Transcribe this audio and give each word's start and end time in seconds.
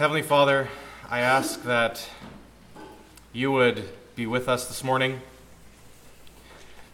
Heavenly 0.00 0.22
Father, 0.22 0.66
I 1.10 1.20
ask 1.20 1.62
that 1.64 2.08
you 3.34 3.52
would 3.52 3.86
be 4.16 4.26
with 4.26 4.48
us 4.48 4.66
this 4.66 4.82
morning, 4.82 5.20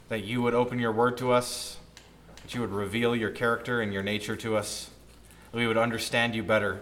that 0.08 0.24
you 0.24 0.42
would 0.42 0.54
open 0.54 0.80
your 0.80 0.90
word 0.90 1.16
to 1.18 1.30
us, 1.30 1.76
that 2.42 2.52
you 2.52 2.62
would 2.62 2.72
reveal 2.72 3.14
your 3.14 3.30
character 3.30 3.80
and 3.80 3.92
your 3.92 4.02
nature 4.02 4.34
to 4.34 4.56
us, 4.56 4.90
that 5.52 5.56
we 5.56 5.68
would 5.68 5.76
understand 5.76 6.34
you 6.34 6.42
better. 6.42 6.80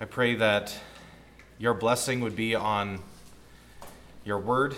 I 0.00 0.04
pray 0.04 0.34
that 0.34 0.76
your 1.60 1.74
blessing 1.74 2.20
would 2.22 2.34
be 2.34 2.56
on 2.56 2.98
your 4.24 4.40
word 4.40 4.74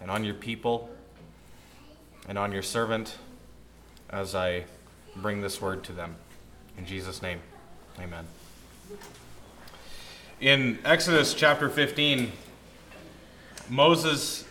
and 0.00 0.08
on 0.08 0.22
your 0.22 0.34
people 0.34 0.88
and 2.28 2.38
on 2.38 2.52
your 2.52 2.62
servant 2.62 3.16
as 4.08 4.36
I 4.36 4.66
bring 5.16 5.40
this 5.40 5.60
word 5.60 5.82
to 5.82 5.92
them. 5.92 6.14
In 6.78 6.86
Jesus' 6.86 7.22
name, 7.22 7.40
amen. 7.98 8.26
In 10.40 10.78
Exodus 10.84 11.32
chapter 11.32 11.70
15, 11.70 12.32
Moses 13.68 14.44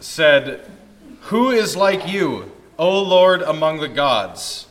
said, 0.00 0.70
Who 1.22 1.50
is 1.50 1.74
like 1.74 2.06
you, 2.06 2.52
O 2.78 3.02
Lord 3.02 3.42
among 3.42 3.80
the 3.80 3.88
gods? 3.88 4.66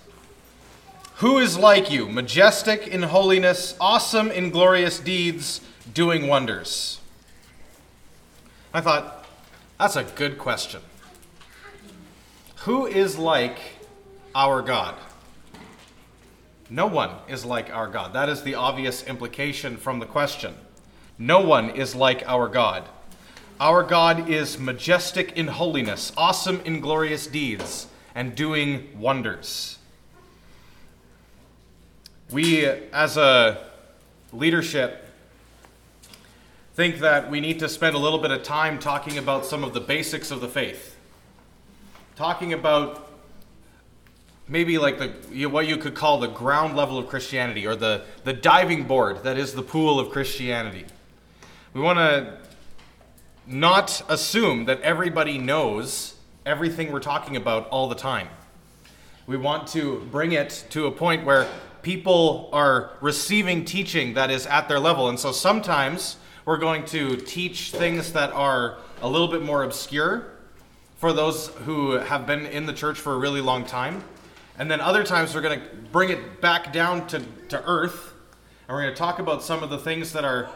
Who 1.15 1.39
is 1.39 1.57
like 1.57 1.89
you, 1.89 2.07
majestic 2.07 2.87
in 2.87 3.03
holiness, 3.03 3.75
awesome 3.79 4.29
in 4.29 4.49
glorious 4.49 4.99
deeds, 4.99 5.61
doing 5.93 6.27
wonders? 6.27 6.99
I 8.73 8.81
thought, 8.81 9.25
that's 9.79 9.95
a 9.95 10.03
good 10.03 10.37
question. 10.37 10.81
Who 12.57 12.85
is 12.85 13.17
like 13.17 13.57
our 14.35 14.61
God? 14.61 14.95
No 16.73 16.87
one 16.87 17.11
is 17.27 17.45
like 17.45 17.69
our 17.69 17.85
God. 17.85 18.13
That 18.13 18.29
is 18.29 18.41
the 18.41 18.55
obvious 18.55 19.03
implication 19.03 19.77
from 19.77 19.99
the 19.99 20.07
question. 20.07 20.55
No 21.19 21.39
one 21.39 21.69
is 21.69 21.93
like 21.93 22.27
our 22.27 22.47
God. 22.47 22.89
Our 23.59 23.83
God 23.83 24.27
is 24.27 24.57
majestic 24.57 25.33
in 25.33 25.49
holiness, 25.49 26.11
awesome 26.17 26.61
in 26.65 26.79
glorious 26.79 27.27
deeds, 27.27 27.85
and 28.15 28.33
doing 28.33 28.89
wonders. 28.99 29.77
We, 32.31 32.65
as 32.65 33.17
a 33.17 33.67
leadership, 34.31 35.05
think 36.73 36.97
that 37.01 37.29
we 37.29 37.39
need 37.39 37.59
to 37.59 37.69
spend 37.69 37.95
a 37.95 37.99
little 37.99 38.17
bit 38.17 38.31
of 38.31 38.41
time 38.41 38.79
talking 38.79 39.19
about 39.19 39.45
some 39.45 39.63
of 39.63 39.75
the 39.75 39.79
basics 39.79 40.31
of 40.31 40.41
the 40.41 40.49
faith. 40.49 40.95
Talking 42.15 42.51
about 42.51 43.12
maybe 44.47 44.77
like 44.77 44.97
the 44.99 45.13
you 45.31 45.49
what 45.49 45.67
you 45.67 45.77
could 45.77 45.95
call 45.95 46.19
the 46.19 46.27
ground 46.27 46.75
level 46.75 46.97
of 46.97 47.07
Christianity 47.07 47.65
or 47.65 47.75
the, 47.75 48.03
the 48.23 48.33
diving 48.33 48.83
board 48.83 49.23
that 49.23 49.37
is 49.37 49.53
the 49.53 49.61
pool 49.61 49.99
of 49.99 50.09
Christianity. 50.09 50.85
We 51.73 51.81
want 51.81 51.99
to 51.99 52.37
not 53.47 54.03
assume 54.09 54.65
that 54.65 54.81
everybody 54.81 55.37
knows 55.37 56.15
everything 56.45 56.91
we're 56.91 56.99
talking 56.99 57.35
about 57.35 57.67
all 57.69 57.89
the 57.89 57.95
time. 57.95 58.29
We 59.25 59.37
want 59.37 59.67
to 59.69 60.07
bring 60.11 60.33
it 60.33 60.65
to 60.71 60.87
a 60.87 60.91
point 60.91 61.25
where 61.25 61.47
people 61.81 62.49
are 62.53 62.91
receiving 63.01 63.65
teaching 63.65 64.13
that 64.13 64.29
is 64.29 64.45
at 64.47 64.67
their 64.67 64.79
level. 64.79 65.09
And 65.09 65.19
so 65.19 65.31
sometimes 65.31 66.17
we're 66.45 66.57
going 66.57 66.85
to 66.85 67.17
teach 67.17 67.71
things 67.71 68.13
that 68.13 68.31
are 68.33 68.77
a 69.01 69.07
little 69.07 69.27
bit 69.27 69.41
more 69.41 69.63
obscure 69.63 70.31
for 70.97 71.13
those 71.13 71.47
who 71.65 71.91
have 71.93 72.25
been 72.25 72.45
in 72.45 72.65
the 72.65 72.73
church 72.73 72.99
for 72.99 73.13
a 73.13 73.17
really 73.17 73.41
long 73.41 73.65
time. 73.65 74.03
And 74.57 74.69
then 74.69 74.79
other 74.81 75.03
times 75.03 75.33
we're 75.33 75.41
going 75.41 75.59
to 75.59 75.67
bring 75.91 76.09
it 76.09 76.39
back 76.39 76.71
down 76.71 77.07
to, 77.07 77.19
to 77.49 77.63
earth. 77.65 78.13
And 78.67 78.75
we're 78.75 78.83
going 78.83 78.93
to 78.93 78.99
talk 78.99 79.19
about 79.19 79.41
some 79.41 79.63
of 79.63 79.69
the 79.69 79.79
things 79.79 80.13
that 80.13 80.23
are 80.23 80.49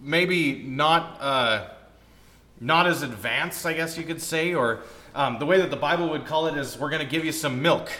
maybe 0.00 0.62
not, 0.62 1.20
uh, 1.20 1.68
not 2.60 2.86
as 2.86 3.02
advanced, 3.02 3.64
I 3.64 3.72
guess 3.72 3.96
you 3.96 4.04
could 4.04 4.20
say. 4.20 4.54
Or 4.54 4.80
um, 5.14 5.38
the 5.38 5.46
way 5.46 5.58
that 5.58 5.70
the 5.70 5.76
Bible 5.76 6.10
would 6.10 6.26
call 6.26 6.46
it 6.48 6.56
is 6.56 6.78
we're 6.78 6.90
going 6.90 7.04
to 7.04 7.10
give 7.10 7.24
you 7.24 7.32
some 7.32 7.62
milk 7.62 7.90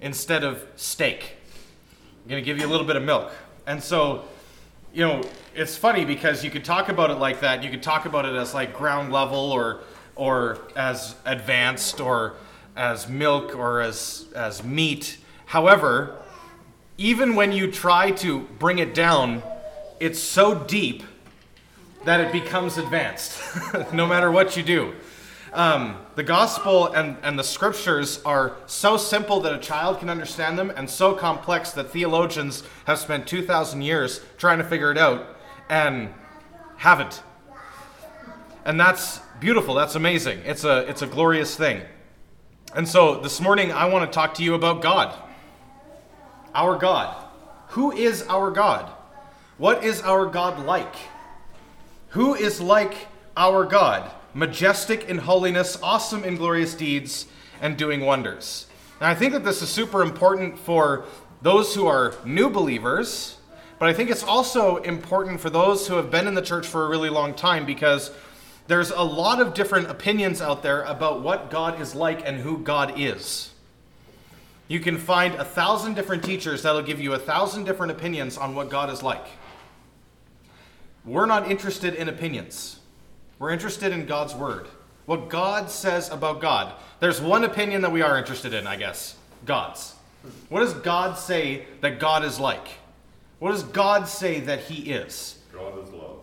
instead 0.00 0.42
of 0.42 0.66
steak. 0.76 1.36
I'm 2.24 2.30
going 2.30 2.42
to 2.42 2.44
give 2.44 2.58
you 2.58 2.66
a 2.66 2.70
little 2.70 2.86
bit 2.86 2.96
of 2.96 3.04
milk. 3.04 3.32
And 3.66 3.80
so, 3.80 4.24
you 4.92 5.06
know, 5.06 5.22
it's 5.54 5.76
funny 5.76 6.04
because 6.04 6.44
you 6.44 6.50
could 6.50 6.64
talk 6.64 6.88
about 6.88 7.10
it 7.10 7.18
like 7.18 7.40
that. 7.40 7.62
You 7.62 7.70
could 7.70 7.84
talk 7.84 8.04
about 8.04 8.24
it 8.24 8.34
as 8.34 8.52
like 8.52 8.74
ground 8.74 9.12
level 9.12 9.52
or, 9.52 9.80
or 10.16 10.58
as 10.74 11.14
advanced 11.24 12.00
or 12.00 12.34
as 12.76 13.08
milk 13.08 13.54
or 13.54 13.80
as, 13.80 14.26
as 14.34 14.62
meat. 14.64 15.18
However, 15.46 16.16
even 16.98 17.34
when 17.34 17.52
you 17.52 17.70
try 17.70 18.10
to 18.10 18.40
bring 18.58 18.78
it 18.78 18.94
down, 18.94 19.42
it's 19.98 20.18
so 20.18 20.54
deep 20.54 21.02
that 22.04 22.20
it 22.20 22.32
becomes 22.32 22.78
advanced, 22.78 23.40
no 23.92 24.06
matter 24.06 24.30
what 24.30 24.56
you 24.56 24.62
do. 24.62 24.94
Um, 25.52 25.96
the 26.14 26.22
gospel 26.22 26.86
and, 26.86 27.16
and 27.22 27.38
the 27.38 27.42
scriptures 27.42 28.22
are 28.24 28.56
so 28.66 28.96
simple 28.96 29.40
that 29.40 29.52
a 29.52 29.58
child 29.58 29.98
can 29.98 30.08
understand 30.08 30.58
them, 30.58 30.72
and 30.76 30.88
so 30.88 31.14
complex 31.14 31.72
that 31.72 31.90
theologians 31.90 32.62
have 32.86 32.98
spent 32.98 33.26
2,000 33.26 33.82
years 33.82 34.20
trying 34.38 34.58
to 34.58 34.64
figure 34.64 34.92
it 34.92 34.98
out 34.98 35.36
and 35.68 36.14
haven't. 36.76 37.22
And 38.64 38.78
that's 38.78 39.20
beautiful, 39.40 39.74
that's 39.74 39.96
amazing. 39.96 40.40
It's 40.44 40.64
a, 40.64 40.88
it's 40.88 41.02
a 41.02 41.06
glorious 41.06 41.56
thing. 41.56 41.82
And 42.72 42.86
so 42.86 43.16
this 43.16 43.40
morning, 43.40 43.72
I 43.72 43.86
want 43.86 44.08
to 44.08 44.14
talk 44.14 44.34
to 44.34 44.44
you 44.44 44.54
about 44.54 44.80
God. 44.80 45.12
Our 46.54 46.78
God. 46.78 47.16
Who 47.70 47.90
is 47.90 48.22
our 48.28 48.52
God? 48.52 48.88
What 49.58 49.82
is 49.82 50.00
our 50.02 50.26
God 50.26 50.64
like? 50.64 50.94
Who 52.10 52.34
is 52.34 52.60
like 52.60 53.08
our 53.36 53.64
God? 53.64 54.08
Majestic 54.34 55.08
in 55.08 55.18
holiness, 55.18 55.78
awesome 55.82 56.22
in 56.22 56.36
glorious 56.36 56.74
deeds, 56.74 57.26
and 57.60 57.76
doing 57.76 58.02
wonders. 58.02 58.66
And 59.00 59.08
I 59.08 59.16
think 59.16 59.32
that 59.32 59.44
this 59.44 59.62
is 59.62 59.68
super 59.68 60.00
important 60.00 60.56
for 60.56 61.06
those 61.42 61.74
who 61.74 61.88
are 61.88 62.14
new 62.24 62.48
believers, 62.48 63.38
but 63.80 63.88
I 63.88 63.92
think 63.92 64.10
it's 64.10 64.22
also 64.22 64.76
important 64.76 65.40
for 65.40 65.50
those 65.50 65.88
who 65.88 65.94
have 65.94 66.10
been 66.10 66.28
in 66.28 66.34
the 66.34 66.42
church 66.42 66.68
for 66.68 66.86
a 66.86 66.88
really 66.88 67.10
long 67.10 67.34
time 67.34 67.66
because 67.66 68.12
there's 68.70 68.92
a 68.92 69.02
lot 69.02 69.40
of 69.40 69.52
different 69.52 69.90
opinions 69.90 70.40
out 70.40 70.62
there 70.62 70.82
about 70.84 71.22
what 71.22 71.50
God 71.50 71.80
is 71.80 71.96
like 71.96 72.24
and 72.24 72.38
who 72.38 72.58
God 72.58 73.00
is. 73.00 73.50
You 74.68 74.78
can 74.78 74.96
find 74.96 75.34
a 75.34 75.44
thousand 75.44 75.94
different 75.94 76.22
teachers 76.22 76.62
that'll 76.62 76.82
give 76.82 77.00
you 77.00 77.12
a 77.14 77.18
thousand 77.18 77.64
different 77.64 77.90
opinions 77.90 78.38
on 78.38 78.54
what 78.54 78.70
God 78.70 78.88
is 78.88 79.02
like. 79.02 79.26
We're 81.04 81.26
not 81.26 81.50
interested 81.50 81.94
in 81.94 82.08
opinions. 82.08 82.78
We're 83.40 83.50
interested 83.50 83.90
in 83.90 84.06
God's 84.06 84.36
word. 84.36 84.68
What 85.04 85.28
God 85.28 85.68
says 85.68 86.08
about 86.08 86.40
God. 86.40 86.72
There's 87.00 87.20
one 87.20 87.42
opinion 87.42 87.82
that 87.82 87.90
we 87.90 88.02
are 88.02 88.16
interested 88.16 88.54
in, 88.54 88.68
I 88.68 88.76
guess. 88.76 89.16
God's. 89.46 89.96
What 90.48 90.60
does 90.60 90.74
God 90.74 91.18
say 91.18 91.66
that 91.80 91.98
God 91.98 92.24
is 92.24 92.38
like? 92.38 92.68
What 93.40 93.50
does 93.50 93.64
God 93.64 94.06
say 94.06 94.38
that 94.38 94.60
he 94.60 94.92
is? 94.92 95.40
God 95.52 95.76
is 95.82 95.92
love. 95.92 96.20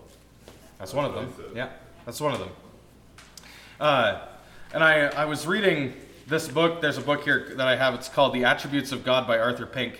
That's 0.79 0.93
one 0.93 1.03
of 1.03 1.13
them. 1.13 1.33
Yeah. 1.53 1.71
That's 2.07 2.21
one 2.21 2.31
of 2.31 2.39
them. 2.39 2.49
Uh, 3.81 4.21
and 4.73 4.81
I, 4.81 5.07
I 5.07 5.25
was 5.25 5.45
reading 5.45 5.91
this 6.25 6.47
book. 6.47 6.79
There's 6.79 6.97
a 6.97 7.01
book 7.01 7.25
here 7.25 7.51
that 7.57 7.67
I 7.67 7.75
have. 7.75 7.95
It's 7.95 8.07
called 8.07 8.33
The 8.33 8.45
Attributes 8.45 8.93
of 8.93 9.03
God 9.03 9.27
by 9.27 9.37
Arthur 9.37 9.65
Pink. 9.65 9.99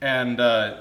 And 0.00 0.40
uh, 0.40 0.78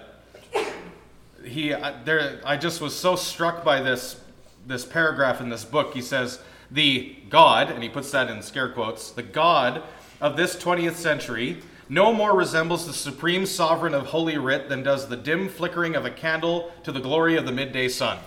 he, 1.44 1.74
I, 1.74 2.01
there, 2.03 2.40
I 2.46 2.56
just 2.56 2.79
was 2.79 2.96
so 2.96 3.18
struck 3.18 3.66
by 3.66 3.81
this, 3.81 4.22
this 4.66 4.85
paragraph 4.85 5.41
in 5.41 5.50
this 5.50 5.66
book. 5.66 5.94
He 5.94 6.01
says, 6.01 6.40
The 6.72 7.18
God, 7.30 7.69
and 7.69 7.84
he 7.84 7.90
puts 7.90 8.09
that 8.12 8.30
in 8.30 8.41
scare 8.41 8.69
quotes, 8.69 9.12
the 9.12 9.22
God 9.22 9.84
of 10.22 10.38
this 10.38 10.56
20th 10.56 10.95
century 10.95 11.57
no 11.90 12.13
more 12.13 12.38
resembles 12.38 12.88
the 12.88 12.94
supreme 12.94 13.45
sovereign 13.45 13.94
of 13.94 14.06
Holy 14.06 14.38
Writ 14.38 14.69
than 14.69 14.81
does 14.81 15.09
the 15.09 15.18
dim 15.18 15.50
flickering 15.50 15.97
of 15.97 16.06
a 16.06 16.09
candle 16.09 16.71
to 16.86 16.94
the 16.94 17.01
glory 17.01 17.36
of 17.36 17.45
the 17.45 17.51
midday 17.51 17.89
sun. 17.89 18.18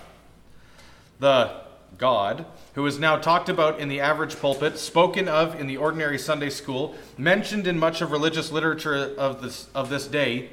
The 1.19 1.65
God, 1.97 2.45
who 2.75 2.85
is 2.85 2.99
now 2.99 3.17
talked 3.17 3.49
about 3.49 3.79
in 3.79 3.89
the 3.89 3.99
average 3.99 4.39
pulpit, 4.39 4.77
spoken 4.77 5.27
of 5.27 5.59
in 5.59 5.67
the 5.67 5.77
ordinary 5.77 6.19
Sunday 6.19 6.49
school, 6.49 6.95
mentioned 7.17 7.65
in 7.65 7.79
much 7.79 8.01
of 8.01 8.11
religious 8.11 8.51
literature 8.51 9.15
of 9.17 9.41
this, 9.41 9.67
of 9.73 9.89
this 9.89 10.07
day, 10.07 10.49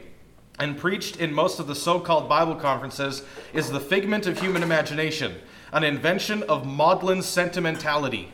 and 0.59 0.79
preached 0.79 1.17
in 1.17 1.35
most 1.35 1.61
of 1.61 1.67
the 1.67 1.75
so 1.75 2.01
called 2.01 2.29
Bible 2.29 2.55
conferences, 2.55 3.23
is 3.53 3.71
the 3.71 3.81
figment 3.81 4.27
of 4.27 4.41
human 4.41 4.63
imagination, 4.63 5.35
an 5.73 5.85
invention 5.85 6.43
of 6.45 6.65
maudlin 6.65 7.23
sentimentality. 7.23 8.33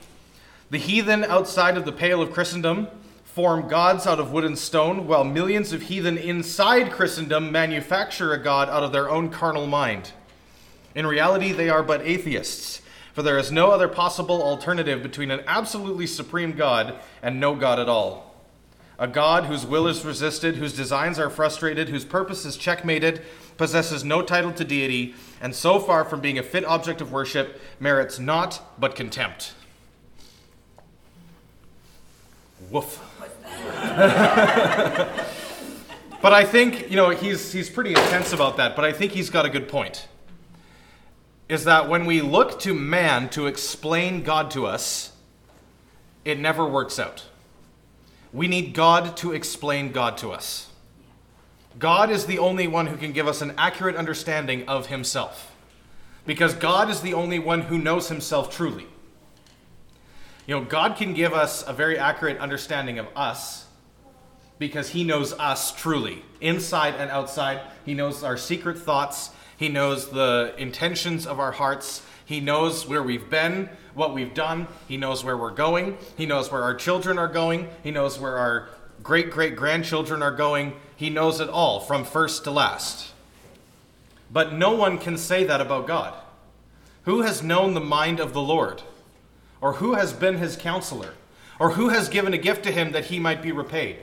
The 0.71 0.79
heathen 0.79 1.25
outside 1.25 1.77
of 1.77 1.85
the 1.85 1.93
pale 1.93 2.23
of 2.23 2.33
Christendom 2.33 2.87
form 3.25 3.69
gods 3.69 4.07
out 4.07 4.21
of 4.21 4.33
wood 4.33 4.45
and 4.45 4.59
stone, 4.59 5.07
while 5.07 5.25
millions 5.25 5.73
of 5.73 5.83
heathen 5.83 6.19
inside 6.19 6.93
Christendom 6.93 7.51
manufacture 7.51 8.33
a 8.33 8.39
god 8.39 8.69
out 8.69 8.83
of 8.83 8.93
their 8.93 9.11
own 9.11 9.31
carnal 9.31 9.67
mind. 9.67 10.13
In 10.95 11.07
reality, 11.07 11.53
they 11.53 11.69
are 11.69 11.83
but 11.83 12.03
atheists 12.03 12.80
for 13.13 13.23
there 13.23 13.39
is 13.39 13.51
no 13.51 13.71
other 13.71 13.89
possible 13.89 14.43
alternative 14.43 15.03
between 15.03 15.31
an 15.31 15.43
absolutely 15.47 16.07
supreme 16.07 16.53
God 16.53 16.95
and 17.23 17.41
no 17.41 17.55
God 17.55 17.79
at 17.79 17.89
all. 17.89 18.35
A 18.99 19.09
God 19.09 19.47
whose 19.47 19.65
will 19.65 19.87
is 19.87 20.05
resisted, 20.05 20.57
whose 20.57 20.75
designs 20.75 21.19
are 21.19 21.31
frustrated, 21.31 21.89
whose 21.89 22.05
purpose 22.05 22.45
is 22.45 22.57
checkmated 22.57 23.23
possesses 23.57 24.05
no 24.05 24.23
title 24.23 24.53
to 24.53 24.65
deity, 24.65 25.15
and 25.41 25.55
so 25.55 25.79
far 25.79 26.05
from 26.05 26.21
being 26.21 26.39
a 26.39 26.43
fit 26.43 26.65
object 26.65 27.01
of 27.01 27.13
worship, 27.13 27.61
merits 27.79 28.19
naught 28.19 28.63
but 28.79 28.95
contempt. 28.95 29.53
Woof. 32.71 33.07
but 36.23 36.33
I 36.33 36.45
think, 36.45 36.91
you 36.91 36.97
know, 36.97 37.11
he's, 37.11 37.53
he's 37.53 37.69
pretty 37.69 37.91
intense 37.91 38.33
about 38.33 38.57
that, 38.59 38.77
but 38.77 38.85
I 38.85 38.93
think 38.93 39.13
he's 39.13 39.29
got 39.29 39.45
a 39.45 39.51
good 39.51 39.69
point. 39.69 40.09
Is 41.51 41.65
that 41.65 41.89
when 41.89 42.07
we 42.07 42.21
look 42.21 42.61
to 42.61 42.73
man 42.73 43.29
to 43.31 43.49
explain 43.49 44.23
God 44.23 44.53
to 44.53 44.67
us, 44.67 45.11
it 46.25 46.39
never 46.39 46.65
works 46.65 46.97
out. 47.01 47.25
We 48.33 48.47
need 48.47 48.73
God 48.73 49.17
to 49.17 49.33
explain 49.33 49.91
God 49.91 50.17
to 50.19 50.31
us. 50.31 50.69
God 51.77 52.09
is 52.09 52.27
the 52.27 52.39
only 52.39 52.69
one 52.69 52.87
who 52.87 52.97
can 52.97 53.11
give 53.11 53.27
us 53.27 53.43
an 53.43 53.55
accurate 53.59 53.97
understanding 53.97 54.69
of 54.69 54.87
himself. 54.87 55.51
Because 56.25 56.55
God 56.55 56.89
is 56.89 57.01
the 57.01 57.15
only 57.15 57.41
one 57.41 57.63
who 57.63 57.79
knows 57.79 58.09
himself 58.09 58.55
truly. 58.55 58.87
You 60.47 60.55
know, 60.55 60.65
God 60.65 60.97
can 60.97 61.15
give 61.15 61.33
us 61.33 61.67
a 61.67 61.73
very 61.73 61.99
accurate 61.99 62.39
understanding 62.39 63.01
of 63.01 63.09
us 63.17 63.67
because 64.61 64.91
he 64.91 65.03
knows 65.03 65.33
us 65.33 65.75
truly, 65.75 66.23
inside 66.41 66.95
and 66.95 67.11
outside. 67.11 67.61
He 67.85 67.95
knows 67.95 68.23
our 68.23 68.37
secret 68.37 68.79
thoughts, 68.79 69.31
he 69.61 69.69
knows 69.69 70.09
the 70.09 70.55
intentions 70.57 71.27
of 71.27 71.39
our 71.39 71.53
hearts, 71.53 72.03
he 72.25 72.41
knows 72.41 72.89
where 72.89 73.03
we've 73.03 73.29
been, 73.29 73.69
what 73.93 74.15
we've 74.15 74.33
done, 74.33 74.67
he 74.89 74.97
knows 74.97 75.23
where 75.23 75.37
we're 75.37 75.51
going, 75.51 75.99
he 76.17 76.25
knows 76.25 76.51
where 76.51 76.63
our 76.63 76.75
children 76.75 77.19
are 77.19 77.29
going, 77.29 77.69
he 77.83 77.91
knows 77.91 78.19
where 78.19 78.39
our 78.39 78.71
great 79.03 79.31
great 79.31 79.57
grandchildren 79.57 80.23
are 80.23 80.31
going. 80.31 80.73
He 80.97 81.11
knows 81.11 81.41
it 81.41 81.51
all 81.51 81.79
from 81.79 82.05
first 82.05 82.45
to 82.45 82.51
last. 82.51 83.13
But 84.33 84.55
no 84.55 84.75
one 84.75 84.97
can 84.97 85.19
say 85.19 85.45
that 85.45 85.61
about 85.61 85.87
God. 85.87 86.15
Who 87.05 87.21
has 87.21 87.43
known 87.43 87.75
the 87.75 87.81
mind 87.81 88.19
of 88.19 88.33
the 88.33 88.41
Lord? 88.41 88.81
Or 89.61 89.75
who 89.75 89.95
has 89.95 90.15
been 90.15 90.39
his 90.39 90.57
counselor? 90.57 91.13
Or 91.59 91.73
who 91.73 91.91
has 91.91 92.09
given 92.09 92.33
a 92.33 92.39
gift 92.39 92.65
to 92.65 92.73
him 92.73 92.93
that 92.93 93.07
he 93.07 93.19
might 93.19 93.43
be 93.43 93.53
repaid? 93.53 93.97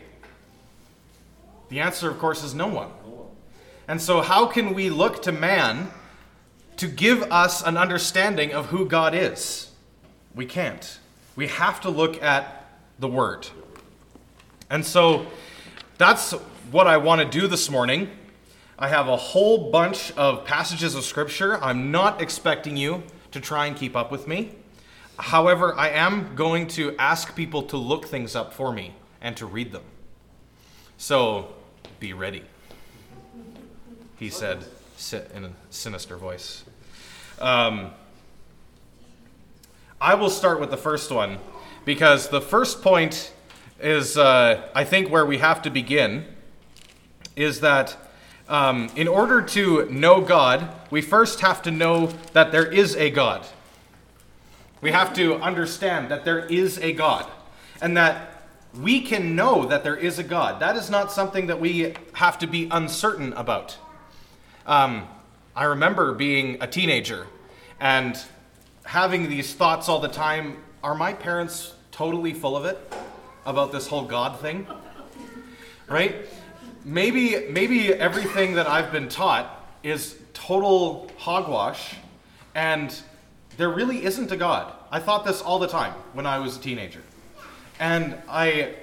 The 1.70 1.80
answer, 1.80 2.12
of 2.12 2.20
course, 2.20 2.44
is 2.44 2.54
no 2.54 2.68
one. 2.68 2.90
And 3.88 4.02
so, 4.02 4.22
how 4.22 4.48
can 4.48 4.74
we 4.74 4.90
look 4.90 5.22
to 5.24 5.32
man 5.32 5.92
to 6.76 6.88
give 6.88 7.24
us 7.32 7.64
an 7.64 7.78
understanding 7.78 8.54
of 8.54 8.68
who 8.68 8.86
God 8.86 9.16
is? 9.16 9.72
We 10.36 10.46
can't. 10.46 11.00
We 11.36 11.48
have 11.48 11.80
to 11.82 11.90
look 11.90 12.22
at 12.22 12.70
the 13.00 13.08
Word. 13.08 13.48
And 14.70 14.86
so, 14.86 15.28
that's 15.98 16.34
what 16.72 16.86
I 16.86 16.98
want 16.98 17.22
to 17.22 17.40
do 17.40 17.48
this 17.48 17.70
morning. 17.70 18.10
I 18.78 18.90
have 18.90 19.08
a 19.08 19.16
whole 19.16 19.72
bunch 19.72 20.12
of 20.18 20.44
passages 20.44 20.94
of 20.94 21.06
Scripture. 21.06 21.58
I'm 21.64 21.90
not 21.90 22.22
expecting 22.22 22.76
you 22.76 23.04
to 23.32 23.40
try 23.40 23.68
and 23.68 23.76
keep 23.76 23.96
up 23.96 24.12
with 24.12 24.28
me. 24.28 24.52
However, 25.18 25.74
I 25.76 25.90
am 25.90 26.36
going 26.36 26.68
to 26.70 26.96
ask 26.98 27.36
people 27.36 27.64
to 27.64 27.78
look 27.78 28.06
things 28.06 28.36
up 28.36 28.54
for 28.54 28.72
me 28.74 28.94
and 29.22 29.36
to 29.38 29.46
read 29.46 29.72
them. 29.72 29.84
So, 30.98 31.54
be 32.00 32.14
ready. 32.14 32.44
He 34.18 34.30
said 34.30 34.66
in 35.36 35.46
a 35.46 35.52
sinister 35.70 36.18
voice. 36.18 36.64
Um, 37.40 37.92
I 40.02 40.16
will 40.16 40.32
start 40.32 40.60
with 40.60 40.72
the 40.72 40.78
first 40.78 41.12
one 41.12 41.38
because 41.86 42.30
the 42.30 42.42
first 42.42 42.82
point 42.82 43.32
is, 43.80 44.18
uh, 44.18 44.70
I 44.74 44.84
think, 44.86 45.12
where 45.12 45.26
we 45.26 45.38
have 45.38 45.62
to 45.64 45.70
begin. 45.70 46.26
Is 47.36 47.60
that 47.60 47.96
um, 48.50 48.90
in 48.96 49.08
order 49.08 49.44
to 49.44 49.88
know 49.92 50.22
God, 50.22 50.68
we 50.90 51.02
first 51.02 51.42
have 51.42 51.62
to 51.64 51.72
know 51.72 52.08
that 52.34 52.52
there 52.52 52.66
is 52.66 52.96
a 52.96 53.12
God. 53.12 53.46
We 54.82 54.92
have 54.92 55.14
to 55.14 55.36
understand 55.36 56.10
that 56.10 56.26
there 56.26 56.40
is 56.48 56.80
a 56.80 56.94
God 56.94 57.30
and 57.84 57.96
that 57.96 58.46
we 58.80 59.02
can 59.02 59.36
know 59.36 59.68
that 59.68 59.84
there 59.84 59.96
is 59.96 60.18
a 60.18 60.24
God. 60.24 60.60
That 60.60 60.76
is 60.76 60.90
not 60.90 61.12
something 61.12 61.46
that 61.48 61.60
we 61.60 61.94
have 62.14 62.40
to 62.40 62.48
be 62.48 62.68
uncertain 62.72 63.34
about. 63.34 63.78
Um, 64.68 65.08
I 65.56 65.64
remember 65.64 66.14
being 66.14 66.58
a 66.60 66.68
teenager 66.68 67.26
and 67.80 68.22
having 68.84 69.30
these 69.30 69.54
thoughts 69.54 69.88
all 69.88 70.00
the 70.02 70.10
time 70.10 70.58
are 70.84 70.94
my 70.94 71.14
parents 71.14 71.74
totally 71.94 72.34
full 72.34 72.58
of 72.58 72.66
it 72.66 72.78
about 73.46 73.72
this 73.72 73.88
whole 73.88 74.04
God 74.04 74.42
thing? 74.42 74.68
Right? 75.88 76.26
Maybe, 76.84 77.48
maybe 77.50 77.94
everything 77.94 78.56
that 78.56 78.68
I've 78.68 78.92
been 78.92 79.08
taught 79.08 79.66
is 79.84 80.18
total 80.34 81.10
hogwash 81.16 81.96
and 82.54 82.94
there 83.56 83.70
really 83.70 84.04
isn't 84.04 84.34
a 84.34 84.38
God. 84.38 84.74
I 84.92 85.00
thought 85.00 85.24
this 85.24 85.42
all 85.42 85.60
the 85.60 85.70
time 85.70 85.94
when 86.12 86.26
I 86.26 86.40
was 86.40 86.58
a 86.58 86.60
teenager. 86.60 87.04
And 87.80 88.18
I 88.28 88.76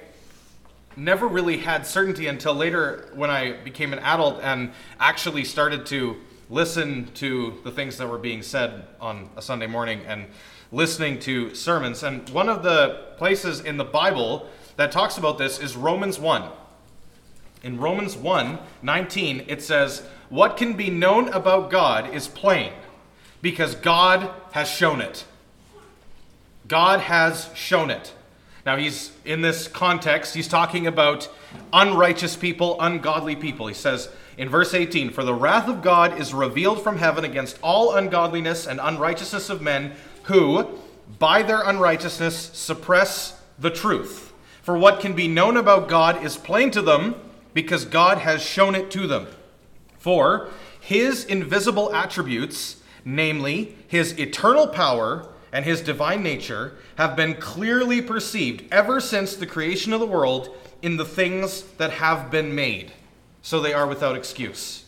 never 0.95 1.27
really 1.27 1.57
had 1.57 1.85
certainty 1.85 2.27
until 2.27 2.53
later 2.53 3.09
when 3.13 3.29
I 3.29 3.53
became 3.63 3.93
an 3.93 3.99
adult 3.99 4.41
and 4.41 4.71
actually 4.99 5.43
started 5.43 5.85
to 5.87 6.17
listen 6.49 7.09
to 7.15 7.59
the 7.63 7.71
things 7.71 7.97
that 7.97 8.07
were 8.07 8.17
being 8.17 8.41
said 8.41 8.85
on 9.01 9.29
a 9.35 9.41
Sunday 9.41 9.67
morning 9.67 10.01
and 10.07 10.27
listening 10.71 11.19
to 11.19 11.53
sermons. 11.55 12.03
And 12.03 12.29
one 12.29 12.49
of 12.49 12.63
the 12.63 13.13
places 13.17 13.61
in 13.61 13.77
the 13.77 13.83
Bible 13.83 14.47
that 14.77 14.91
talks 14.91 15.17
about 15.17 15.37
this 15.37 15.59
is 15.59 15.75
Romans 15.75 16.19
1. 16.19 16.49
In 17.63 17.79
Romans 17.79 18.15
1 18.15 18.59
19, 18.83 19.45
it 19.47 19.63
says, 19.63 20.03
What 20.29 20.57
can 20.57 20.73
be 20.73 20.89
known 20.89 21.29
about 21.29 21.71
God 21.71 22.13
is 22.13 22.27
plain, 22.27 22.73
because 23.41 23.73
God 23.75 24.29
has 24.51 24.69
shown 24.69 25.01
it. 25.01 25.25
God 26.67 26.99
has 26.99 27.49
shown 27.55 27.89
it. 27.89 28.13
Now, 28.65 28.77
he's 28.77 29.11
in 29.23 29.41
this 29.41 29.67
context, 29.67 30.33
he's 30.33 30.47
talking 30.47 30.87
about 30.87 31.29
unrighteous 31.71 32.35
people, 32.35 32.81
ungodly 32.81 33.35
people. 33.35 33.67
He 33.67 33.75
says 33.75 34.09
in 34.37 34.49
verse 34.49 34.73
18, 34.73 35.11
For 35.11 35.23
the 35.23 35.35
wrath 35.35 35.69
of 35.69 35.83
God 35.83 36.19
is 36.19 36.33
revealed 36.33 36.81
from 36.81 36.97
heaven 36.97 37.23
against 37.23 37.59
all 37.61 37.95
ungodliness 37.95 38.65
and 38.65 38.79
unrighteousness 38.81 39.51
of 39.51 39.61
men 39.61 39.93
who, 40.23 40.79
by 41.19 41.43
their 41.43 41.61
unrighteousness, 41.61 42.35
suppress 42.53 43.39
the 43.59 43.69
truth. 43.69 44.33
For 44.63 44.75
what 44.75 44.99
can 44.99 45.13
be 45.13 45.27
known 45.27 45.57
about 45.57 45.87
God 45.87 46.23
is 46.23 46.35
plain 46.35 46.71
to 46.71 46.81
them 46.81 47.13
because 47.53 47.85
God 47.85 48.17
has 48.17 48.41
shown 48.41 48.73
it 48.73 48.89
to 48.91 49.05
them. 49.05 49.27
For 49.99 50.49
his 50.79 51.23
invisible 51.23 51.93
attributes, 51.93 52.77
namely 53.05 53.75
his 53.87 54.17
eternal 54.19 54.67
power, 54.67 55.27
and 55.55 55.63
his 55.63 55.79
divine 55.79 56.21
nature 56.21 56.73
have 56.97 57.15
been 57.15 57.33
clearly 57.35 58.01
perceived 58.01 58.61
ever 58.73 58.99
since 58.99 59.37
the 59.37 59.45
creation 59.45 59.93
of 59.93 60.01
the 60.01 60.05
world 60.05 60.53
in 60.81 60.97
the 60.97 61.05
things 61.05 61.61
that 61.77 61.91
have 61.91 62.29
been 62.29 62.53
made, 62.53 62.91
so 63.41 63.61
they 63.61 63.73
are 63.73 63.87
without 63.87 64.17
excuse. 64.17 64.83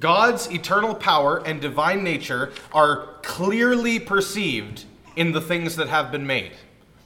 God's 0.00 0.50
eternal 0.50 0.94
power 0.94 1.46
and 1.46 1.60
divine 1.60 2.02
nature 2.02 2.54
are 2.72 3.16
clearly 3.20 3.98
perceived 3.98 4.86
in 5.14 5.32
the 5.32 5.42
things 5.42 5.76
that 5.76 5.90
have 5.90 6.10
been 6.10 6.26
made. 6.26 6.52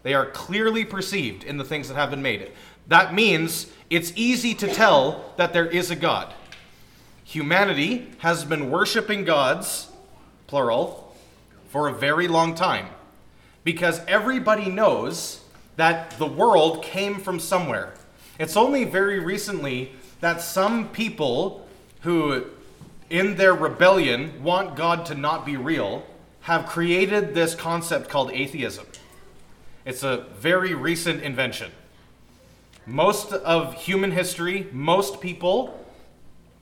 They 0.05 0.15
are 0.15 0.27
clearly 0.27 0.85
perceived 0.85 1.43
in 1.43 1.57
the 1.57 1.65
things 1.65 1.89
that 1.89 1.97
have 1.97 2.11
been 2.11 2.23
made. 2.23 2.53
That 2.87 3.13
means 3.13 3.67
it's 3.91 4.13
easy 4.15 4.55
to 4.55 4.69
tell 4.69 5.35
that 5.39 5.53
there 5.53 5.67
is 5.67 5.91
a 5.91 5.97
God. 5.97 6.33
Humanity 7.25 8.07
has 8.19 8.45
been 8.45 8.71
worshiping 8.71 9.25
gods, 9.25 9.91
plural, 10.47 11.06
for 11.69 11.89
a 11.89 11.93
very 11.93 12.29
long 12.29 12.55
time 12.55 12.87
because 13.65 14.01
everybody 14.07 14.71
knows 14.71 15.41
that 15.77 16.13
the 16.19 16.27
world 16.27 16.83
came 16.83 17.17
from 17.17 17.41
somewhere. 17.41 17.95
It's 18.39 18.57
only 18.57 18.85
very 18.85 19.19
recently 19.19 19.93
that 20.21 20.41
some 20.41 20.89
people 20.89 21.67
who, 22.01 22.47
in 23.11 23.37
their 23.37 23.55
rebellion, 23.55 24.43
want 24.43 24.77
God 24.77 25.07
to 25.07 25.15
not 25.15 25.45
be 25.45 25.57
real, 25.57 26.07
have 26.43 26.67
created 26.67 27.35
this 27.35 27.55
concept 27.55 28.09
called 28.09 28.31
atheism. 28.31 28.87
It's 29.85 30.03
a 30.03 30.27
very 30.39 30.75
recent 30.75 31.23
invention. 31.23 31.73
Most 32.87 33.33
of 33.33 33.75
human 33.75 34.13
history, 34.13 34.69
most 34.71 35.21
people 35.21 35.85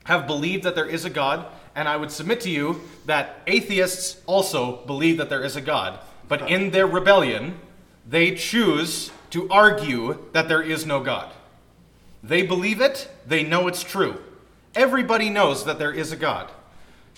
have 0.04 0.26
believed 0.26 0.62
that 0.64 0.74
there 0.74 0.88
is 0.88 1.04
a 1.04 1.10
God 1.10 1.46
and 1.74 1.88
I 1.88 1.96
would 1.96 2.10
submit 2.10 2.40
to 2.42 2.50
you 2.50 2.80
that 3.06 3.42
atheists 3.46 4.20
also 4.26 4.84
believe 4.86 5.18
that 5.18 5.28
there 5.28 5.44
is 5.44 5.56
a 5.56 5.60
God. 5.60 5.98
But 6.28 6.50
in 6.50 6.70
their 6.70 6.86
rebellion, 6.86 7.58
they 8.08 8.34
choose 8.34 9.10
to 9.30 9.48
argue 9.50 10.18
that 10.32 10.48
there 10.48 10.62
is 10.62 10.86
no 10.86 11.02
God. 11.02 11.32
They 12.22 12.42
believe 12.42 12.80
it, 12.80 13.08
they 13.26 13.42
know 13.42 13.66
it's 13.66 13.82
true. 13.82 14.18
Everybody 14.74 15.28
knows 15.28 15.64
that 15.64 15.78
there 15.78 15.92
is 15.92 16.12
a 16.12 16.16
God 16.16 16.50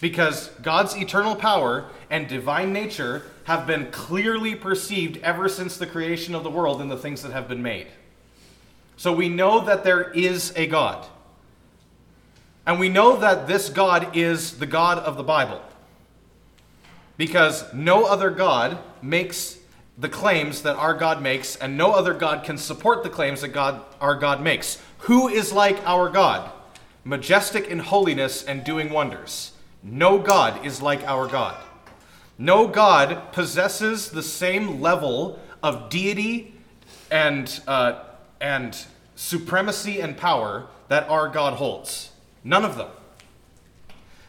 because 0.00 0.48
God's 0.62 0.96
eternal 0.96 1.36
power 1.36 1.86
and 2.10 2.28
divine 2.28 2.72
nature 2.72 3.22
have 3.44 3.66
been 3.66 3.90
clearly 3.90 4.54
perceived 4.54 5.18
ever 5.18 5.48
since 5.48 5.76
the 5.76 5.86
creation 5.86 6.34
of 6.34 6.42
the 6.42 6.50
world 6.50 6.80
and 6.80 6.90
the 6.90 6.96
things 6.96 7.22
that 7.22 7.32
have 7.32 7.48
been 7.48 7.62
made. 7.62 7.86
So 8.96 9.12
we 9.12 9.28
know 9.28 9.60
that 9.64 9.84
there 9.84 10.10
is 10.10 10.52
a 10.56 10.66
God. 10.66 11.06
And 12.66 12.80
we 12.80 12.88
know 12.88 13.16
that 13.16 13.46
this 13.46 13.68
God 13.68 14.16
is 14.16 14.58
the 14.58 14.66
God 14.66 14.98
of 14.98 15.16
the 15.16 15.22
Bible. 15.22 15.62
Because 17.16 17.72
no 17.72 18.04
other 18.04 18.30
God 18.30 18.78
makes 19.00 19.58
the 19.98 20.08
claims 20.08 20.62
that 20.62 20.76
our 20.76 20.92
God 20.92 21.22
makes, 21.22 21.56
and 21.56 21.78
no 21.78 21.92
other 21.92 22.12
God 22.12 22.44
can 22.44 22.58
support 22.58 23.02
the 23.02 23.08
claims 23.08 23.40
that 23.40 23.48
God, 23.48 23.82
our 24.00 24.14
God 24.14 24.42
makes. 24.42 24.82
Who 24.98 25.28
is 25.28 25.52
like 25.52 25.78
our 25.86 26.10
God? 26.10 26.50
Majestic 27.04 27.68
in 27.68 27.78
holiness 27.78 28.42
and 28.42 28.64
doing 28.64 28.90
wonders. 28.90 29.52
No 29.82 30.18
God 30.18 30.66
is 30.66 30.82
like 30.82 31.02
our 31.04 31.26
God. 31.28 31.56
No 32.36 32.66
God 32.66 33.32
possesses 33.32 34.10
the 34.10 34.22
same 34.22 34.82
level 34.82 35.38
of 35.62 35.88
deity 35.88 36.54
and, 37.10 37.60
uh, 37.66 38.02
and 38.40 38.76
supremacy 39.14 40.00
and 40.00 40.16
power 40.16 40.66
that 40.88 41.08
our 41.08 41.28
God 41.28 41.54
holds. 41.54 42.10
None 42.46 42.64
of 42.64 42.76
them. 42.76 42.88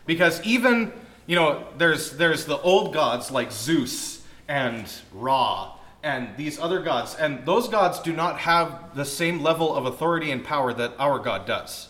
Because 0.08 0.42
even, 0.42 0.92
you 1.28 1.36
know, 1.36 1.68
there's, 1.78 2.18
there's 2.18 2.46
the 2.46 2.58
old 2.58 2.92
gods 2.92 3.30
like 3.30 3.52
Zeus 3.52 4.24
and 4.48 4.92
Ra 5.14 5.74
and 6.02 6.36
these 6.36 6.58
other 6.58 6.82
gods, 6.82 7.14
and 7.14 7.46
those 7.46 7.68
gods 7.68 8.00
do 8.00 8.14
not 8.14 8.40
have 8.40 8.96
the 8.96 9.06
same 9.06 9.44
level 9.44 9.76
of 9.76 9.86
authority 9.86 10.32
and 10.32 10.44
power 10.44 10.74
that 10.74 10.94
our 10.98 11.20
God 11.20 11.46
does. 11.46 11.90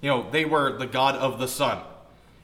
You 0.00 0.08
know, 0.08 0.28
they 0.30 0.44
were 0.44 0.76
the 0.76 0.86
God 0.86 1.14
of 1.14 1.38
the 1.38 1.46
sun. 1.46 1.78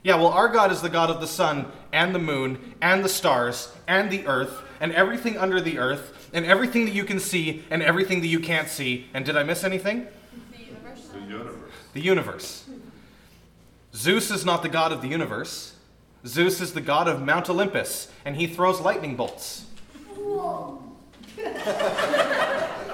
Yeah, 0.01 0.15
well, 0.15 0.27
our 0.27 0.47
God 0.47 0.71
is 0.71 0.81
the 0.81 0.89
God 0.89 1.09
of 1.09 1.19
the 1.19 1.27
sun 1.27 1.71
and 1.91 2.15
the 2.15 2.19
moon 2.19 2.75
and 2.81 3.03
the 3.03 3.09
stars 3.09 3.73
and 3.85 4.09
the 4.09 4.27
earth 4.27 4.61
and 4.79 4.93
everything 4.93 5.37
under 5.37 5.59
the 5.59 5.79
earth 5.79 6.29
and 6.31 6.45
everything 6.45 6.85
that 6.85 6.93
you 6.93 7.03
can 7.03 7.19
see 7.19 7.65
and 7.69 7.83
everything 7.83 8.21
that 8.21 8.27
you 8.27 8.39
can't 8.39 8.69
see. 8.69 9.07
And 9.13 9.25
did 9.25 9.35
I 9.35 9.43
miss 9.43 9.65
anything? 9.65 10.07
The 10.51 10.63
universe. 10.63 11.07
The 11.11 11.19
universe. 11.19 11.71
The 11.93 12.01
universe. 12.01 12.64
Zeus 13.95 14.29
is 14.29 14.45
not 14.45 14.61
the 14.61 14.67
God 14.67 14.91
of 14.91 15.01
the 15.01 15.07
universe. 15.07 15.73
Zeus 16.27 16.59
is 16.59 16.73
the 16.73 16.81
God 16.81 17.07
of 17.07 17.21
Mount 17.21 17.49
Olympus, 17.49 18.11
and 18.25 18.35
he 18.35 18.45
throws 18.45 18.81
lightning 18.81 19.15
bolts. 19.15 19.67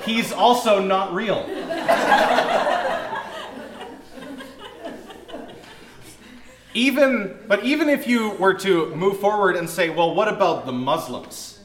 He's 0.05 0.31
also 0.31 0.79
not 0.79 1.13
real. 1.13 1.43
even 6.73 7.35
but 7.47 7.63
even 7.65 7.89
if 7.89 8.07
you 8.07 8.29
were 8.31 8.53
to 8.53 8.95
move 8.95 9.19
forward 9.19 9.57
and 9.57 9.69
say 9.69 9.89
well 9.89 10.15
what 10.15 10.29
about 10.29 10.65
the 10.65 10.71
muslims 10.71 11.59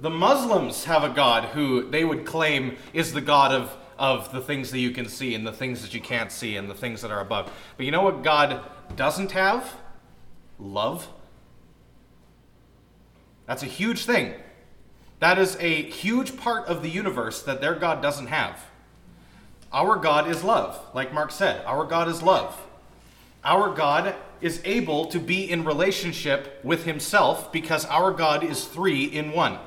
the 0.00 0.08
muslims 0.08 0.84
have 0.84 1.02
a 1.02 1.08
god 1.08 1.46
who 1.46 1.90
they 1.90 2.04
would 2.04 2.24
claim 2.24 2.76
is 2.92 3.12
the 3.12 3.20
god 3.20 3.50
of 3.50 3.76
of 3.98 4.32
the 4.32 4.40
things 4.40 4.70
that 4.70 4.78
you 4.78 4.90
can 4.90 5.08
see 5.08 5.34
and 5.34 5.46
the 5.46 5.52
things 5.52 5.82
that 5.82 5.94
you 5.94 6.00
can't 6.00 6.30
see 6.30 6.56
and 6.56 6.70
the 6.70 6.74
things 6.74 7.02
that 7.02 7.10
are 7.10 7.20
above. 7.20 7.50
But 7.76 7.86
you 7.86 7.92
know 7.92 8.02
what 8.02 8.22
god 8.22 8.60
doesn't 8.94 9.32
have? 9.32 9.76
Love. 10.58 11.08
That's 13.46 13.62
a 13.62 13.66
huge 13.66 14.04
thing. 14.04 14.34
That 15.20 15.38
is 15.38 15.56
a 15.60 15.82
huge 15.82 16.36
part 16.36 16.66
of 16.66 16.82
the 16.82 16.88
universe 16.88 17.42
that 17.42 17.60
their 17.60 17.74
god 17.74 18.02
doesn't 18.02 18.26
have. 18.26 18.64
Our 19.72 19.96
god 19.96 20.30
is 20.30 20.44
love 20.44 20.80
like 20.94 21.12
mark 21.12 21.30
said. 21.30 21.64
Our 21.64 21.84
god 21.84 22.08
is 22.08 22.22
love. 22.22 22.60
Our 23.46 23.72
God 23.72 24.16
is 24.40 24.60
able 24.64 25.06
to 25.06 25.20
be 25.20 25.48
in 25.48 25.64
relationship 25.64 26.60
with 26.64 26.84
himself 26.84 27.52
because 27.52 27.84
our 27.86 28.10
God 28.10 28.42
is 28.42 28.64
three 28.64 29.04
in 29.04 29.30
one. 29.30 29.58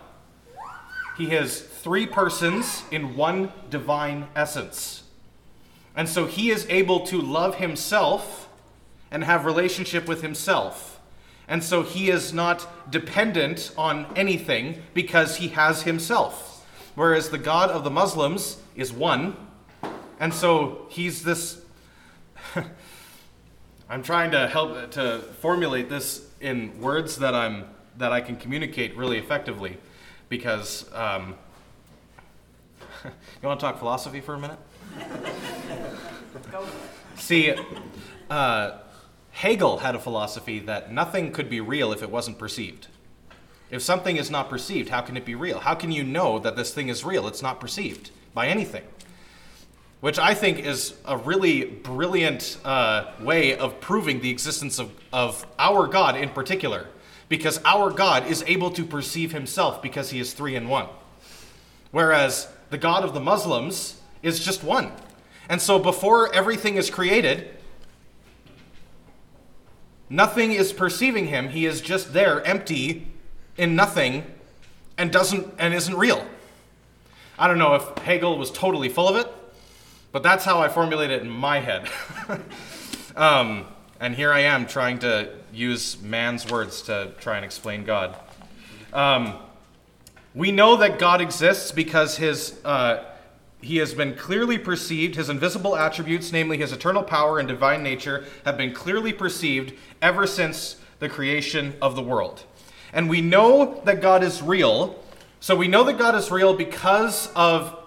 He 1.20 1.32
has 1.32 1.60
three 1.60 2.08
persons 2.08 2.84
in 2.92 3.18
one 3.18 3.52
divine 3.70 4.30
essence. 4.38 5.04
And 5.94 6.08
so 6.08 6.28
he 6.28 6.50
is 6.50 6.66
able 6.70 7.02
to 7.08 7.20
love 7.20 7.56
himself 7.56 8.48
and 9.12 9.26
have 9.26 9.44
relationship 9.44 10.08
with 10.08 10.22
himself. 10.22 10.98
And 11.46 11.62
so 11.62 11.84
he 11.84 12.10
is 12.10 12.32
not 12.32 12.90
dependent 12.90 13.74
on 13.78 14.06
anything 14.16 14.82
because 14.94 15.36
he 15.36 15.50
has 15.50 15.84
himself. 15.84 16.66
Whereas 16.96 17.32
the 17.32 17.38
God 17.38 17.70
of 17.70 17.84
the 17.84 17.90
Muslims 17.90 18.62
is 18.78 18.94
one. 18.94 19.36
And 20.22 20.34
so 20.34 20.88
he's 20.88 21.24
this 21.24 21.62
I'm 23.90 24.04
trying 24.04 24.32
to 24.32 24.48
help 24.48 24.92
to 24.92 25.20
formulate 25.42 25.90
this 25.90 26.26
in 26.40 26.80
words 26.80 27.18
that 27.18 27.36
I'm 27.36 27.66
that 27.98 28.14
I 28.14 28.22
can 28.22 28.38
communicate 28.38 28.96
really 28.96 29.18
effectively, 29.18 29.78
because 30.30 30.86
um, 30.94 31.36
you 33.04 33.48
want 33.48 33.60
to 33.60 33.66
talk 33.66 33.80
philosophy 33.80 34.22
for 34.22 34.36
a 34.36 34.40
minute. 34.40 34.60
See, 37.16 37.54
uh, 38.30 38.78
Hegel 39.32 39.80
had 39.80 39.96
a 39.96 40.00
philosophy 40.00 40.60
that 40.60 40.92
nothing 40.92 41.32
could 41.32 41.50
be 41.50 41.60
real 41.60 41.92
if 41.92 42.02
it 42.02 42.10
wasn't 42.10 42.38
perceived. 42.38 42.88
If 43.70 43.82
something 43.82 44.18
is 44.18 44.32
not 44.32 44.50
perceived, 44.50 44.90
how 44.90 45.02
can 45.02 45.18
it 45.18 45.26
be 45.26 45.36
real? 45.36 45.60
How 45.60 45.76
can 45.76 45.92
you 45.92 46.04
know 46.04 46.40
that 46.40 46.56
this 46.56 46.74
thing 46.74 46.90
is 46.90 47.04
real? 47.04 47.28
It's 47.28 47.42
not 47.42 47.60
perceived 47.60 48.12
by 48.34 48.48
anything 48.48 48.84
which 50.02 50.18
I 50.18 50.34
think 50.34 50.60
is 50.60 50.96
a 51.06 51.18
really 51.18 51.66
brilliant 51.66 52.58
uh, 52.64 53.12
way 53.20 53.58
of 53.58 53.82
proving 53.82 54.22
the 54.22 54.30
existence 54.30 54.80
of, 54.80 54.92
of 55.12 55.46
our 55.58 55.88
God 55.88 56.16
in 56.16 56.30
particular, 56.30 56.88
because 57.30 57.62
our 57.64 57.92
God 57.92 58.28
is 58.28 58.44
able 58.48 58.72
to 58.72 58.84
perceive 58.84 59.32
himself 59.32 59.82
because 59.82 60.10
he 60.10 60.20
is 60.20 60.34
three 60.34 60.56
in 60.56 60.68
one. 60.68 60.88
Whereas 61.92 62.50
the 62.72 62.78
God 62.78 63.04
of 63.04 63.14
the 63.14 63.20
Muslims 63.20 64.02
is 64.22 64.44
just 64.44 64.64
one. 64.64 64.92
And 65.48 65.62
so 65.62 65.80
before 65.80 66.34
everything 66.34 66.76
is 66.76 66.90
created, 66.90 67.50
nothing 70.10 70.52
is 70.52 70.74
perceiving 70.74 71.28
him. 71.28 71.50
He 71.50 71.66
is 71.66 71.82
just 71.82 72.14
there, 72.14 72.44
empty, 72.44 73.08
in 73.58 73.76
nothing, 73.76 74.26
and 74.98 75.12
doesn't 75.12 75.54
and 75.58 75.74
isn't 75.74 75.96
real. 75.96 76.26
I 77.38 77.48
don't 77.48 77.58
know 77.58 77.76
if 77.76 77.98
Hegel 78.00 78.38
was 78.38 78.52
totally 78.52 78.90
full 78.90 79.08
of 79.08 79.16
it, 79.16 79.28
but 80.12 80.24
that's 80.24 80.44
how 80.44 80.60
I 80.60 80.68
formulate 80.68 81.10
it 81.10 81.22
in 81.22 81.30
my 81.30 81.60
head. 81.60 81.88
um, 83.16 83.66
and 84.00 84.14
here 84.14 84.34
I 84.34 84.42
am 84.42 84.66
trying 84.66 85.00
to 85.00 85.39
use 85.54 86.02
man's 86.02 86.50
words 86.50 86.82
to 86.84 87.12
try 87.20 87.36
and 87.36 87.46
explain 87.46 87.84
God. 87.84 88.18
Um, 88.94 89.36
we 90.36 90.52
know 90.52 90.76
that 90.78 91.00
God 91.00 91.22
exists 91.22 91.72
because 91.72 92.18
his, 92.18 92.60
uh, 92.64 93.04
he 93.62 93.78
has 93.78 93.94
been 93.94 94.16
clearly 94.16 94.58
perceived. 94.58 95.16
His 95.16 95.30
invisible 95.30 95.76
attributes, 95.76 96.32
namely 96.32 96.58
his 96.58 96.72
eternal 96.72 97.04
power 97.04 97.40
and 97.40 97.48
divine 97.48 97.84
nature, 97.84 98.26
have 98.46 98.58
been 98.58 98.74
clearly 98.74 99.12
perceived 99.12 99.74
ever 100.02 100.28
since 100.28 100.78
the 101.00 101.10
creation 101.10 101.76
of 101.82 101.96
the 101.96 102.02
world. 102.02 102.44
And 102.94 103.10
we 103.10 103.22
know 103.22 103.82
that 103.86 104.02
God 104.02 104.24
is 104.24 104.42
real. 104.42 105.04
So 105.40 105.56
we 105.56 105.68
know 105.68 105.84
that 105.84 105.98
God 105.98 106.16
is 106.16 106.32
real 106.32 106.54
because 106.54 107.32
of 107.36 107.79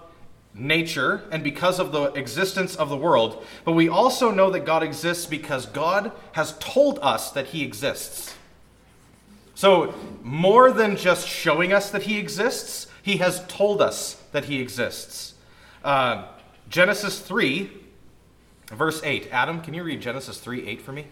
nature 0.55 1.23
and 1.31 1.43
because 1.43 1.79
of 1.79 1.91
the 1.91 2.05
existence 2.13 2.75
of 2.75 2.89
the 2.89 2.97
world, 2.97 3.45
but 3.65 3.73
we 3.73 3.89
also 3.89 4.31
know 4.31 4.51
that 4.51 4.65
God 4.65 4.83
exists 4.83 5.25
because 5.25 5.65
God 5.65 6.11
has 6.33 6.57
told 6.59 6.99
us 7.01 7.31
that 7.31 7.47
He 7.47 7.63
exists. 7.63 8.35
So, 9.55 9.93
more 10.23 10.71
than 10.71 10.95
just 10.95 11.27
showing 11.27 11.73
us 11.73 11.91
that 11.91 12.03
He 12.03 12.17
exists, 12.17 12.87
He 13.01 13.17
has 13.17 13.45
told 13.47 13.81
us 13.81 14.21
that 14.31 14.45
He 14.45 14.59
exists. 14.59 15.35
Uh, 15.83 16.25
Genesis 16.69 17.19
3, 17.19 17.69
verse 18.67 19.01
8. 19.03 19.29
Adam, 19.31 19.61
can 19.61 19.73
you 19.73 19.83
read 19.83 20.01
Genesis 20.01 20.39
3 20.39 20.67
8 20.67 20.81
for 20.81 20.91
me? 20.91 21.07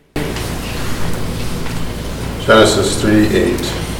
Genesis 2.45 2.99
3 3.01 3.27
8. 3.27 3.91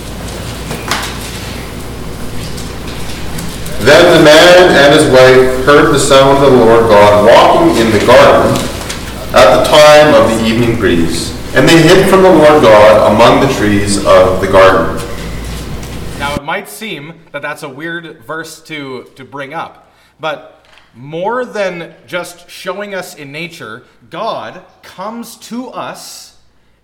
Then 3.85 4.17
the 4.17 4.23
man 4.23 4.69
and 4.77 4.90
his 5.01 5.11
wife 5.11 5.65
heard 5.65 5.91
the 5.91 5.97
sound 5.97 6.43
of 6.43 6.51
the 6.51 6.57
Lord 6.57 6.81
God 6.81 7.25
walking 7.25 7.75
in 7.83 7.91
the 7.91 8.05
garden 8.05 8.51
at 9.33 9.57
the 9.57 9.63
time 9.63 10.13
of 10.13 10.29
the 10.29 10.45
evening 10.45 10.77
breeze, 10.77 11.31
and 11.55 11.67
they 11.67 11.81
hid 11.81 12.07
from 12.07 12.21
the 12.21 12.29
Lord 12.29 12.61
God 12.61 13.11
among 13.11 13.47
the 13.47 13.51
trees 13.55 13.97
of 14.05 14.41
the 14.41 14.47
garden. 14.47 14.95
Now, 16.19 16.35
it 16.35 16.43
might 16.43 16.69
seem 16.69 17.19
that 17.31 17.41
that's 17.41 17.63
a 17.63 17.69
weird 17.69 18.23
verse 18.25 18.61
to, 18.63 19.05
to 19.15 19.25
bring 19.25 19.55
up, 19.55 19.91
but 20.19 20.67
more 20.93 21.45
than 21.45 21.95
just 22.05 22.47
showing 22.47 22.93
us 22.93 23.15
in 23.15 23.31
nature, 23.31 23.83
God 24.11 24.63
comes 24.83 25.35
to 25.37 25.69
us 25.69 26.30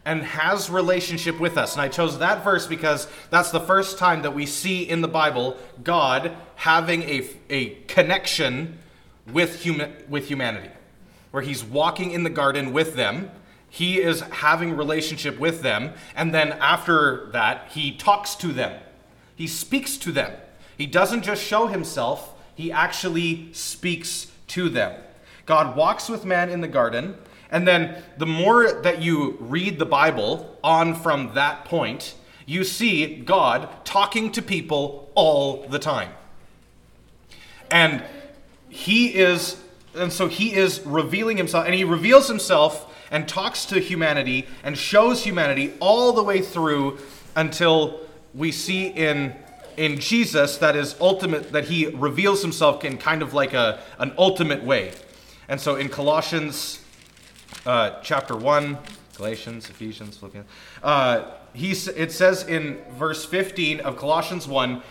and 0.07 0.23
has 0.23 0.69
relationship 0.69 1.37
with 1.37 1.57
us. 1.57 1.73
And 1.73 1.81
I 1.81 1.89
chose 1.89 2.17
that 2.19 2.41
verse 2.41 2.65
because 2.65 3.09
that's 3.29 3.51
the 3.51 3.59
first 3.59 3.97
time 3.97 4.21
that 4.21 4.33
we 4.33 4.45
see 4.45 4.83
in 4.83 5.01
the 5.01 5.07
Bible 5.09 5.57
God 5.83 6.33
having 6.55 7.03
a, 7.03 7.29
a 7.49 7.71
connection 7.89 8.79
with, 9.29 9.65
hum- 9.65 9.91
with 10.07 10.29
humanity, 10.29 10.69
where 11.31 11.43
he's 11.43 11.61
walking 11.61 12.11
in 12.11 12.23
the 12.23 12.29
garden 12.29 12.71
with 12.71 12.95
them. 12.95 13.29
He 13.69 13.99
is 13.99 14.21
having 14.21 14.77
relationship 14.77 15.37
with 15.39 15.61
them, 15.61 15.91
and 16.15 16.33
then 16.33 16.53
after 16.53 17.29
that, 17.33 17.67
he 17.71 17.91
talks 17.91 18.33
to 18.35 18.53
them. 18.53 18.79
He 19.35 19.45
speaks 19.45 19.97
to 19.97 20.13
them. 20.13 20.31
He 20.77 20.85
doesn't 20.85 21.23
just 21.23 21.43
show 21.43 21.67
himself, 21.67 22.33
he 22.55 22.71
actually 22.71 23.51
speaks 23.51 24.31
to 24.47 24.69
them. 24.69 25.01
God 25.45 25.75
walks 25.75 26.07
with 26.07 26.23
man 26.23 26.49
in 26.49 26.61
the 26.61 26.67
garden, 26.69 27.17
And 27.51 27.67
then 27.67 28.03
the 28.17 28.25
more 28.25 28.81
that 28.81 29.01
you 29.01 29.37
read 29.39 29.79
the 29.79 29.85
Bible 29.85 30.57
on 30.63 30.95
from 30.95 31.33
that 31.35 31.65
point, 31.65 32.15
you 32.45 32.63
see 32.63 33.15
God 33.17 33.69
talking 33.85 34.31
to 34.33 34.41
people 34.41 35.09
all 35.15 35.67
the 35.67 35.79
time. 35.79 36.11
And 37.69 38.03
he 38.69 39.15
is 39.15 39.61
and 39.95 40.13
so 40.13 40.27
he 40.27 40.53
is 40.53 40.81
revealing 40.85 41.37
himself 41.37 41.65
and 41.65 41.73
he 41.73 41.83
reveals 41.83 42.27
himself 42.27 42.93
and 43.09 43.27
talks 43.27 43.65
to 43.65 43.79
humanity 43.79 44.45
and 44.63 44.77
shows 44.77 45.23
humanity 45.23 45.73
all 45.79 46.13
the 46.13 46.23
way 46.23 46.41
through 46.41 46.99
until 47.35 47.99
we 48.33 48.51
see 48.51 48.87
in 48.87 49.35
in 49.75 49.99
Jesus 49.99 50.57
that 50.57 50.75
is 50.75 50.95
ultimate 50.99 51.51
that 51.51 51.65
he 51.65 51.87
reveals 51.87 52.41
himself 52.41 52.83
in 52.83 52.97
kind 52.97 53.21
of 53.21 53.33
like 53.33 53.53
a 53.53 53.79
an 53.99 54.13
ultimate 54.17 54.63
way. 54.63 54.93
And 55.49 55.59
so 55.59 55.75
in 55.75 55.89
Colossians 55.89 56.83
uh, 57.65 57.99
chapter 58.01 58.35
1, 58.35 58.77
Galatians, 59.15 59.69
Ephesians, 59.69 60.17
Philippians, 60.17 60.47
uh, 60.83 61.31
it 61.53 62.11
says 62.11 62.43
in 62.47 62.77
verse 62.91 63.25
15 63.25 63.79
of 63.79 63.97
Colossians 63.97 64.47
1 64.47 64.81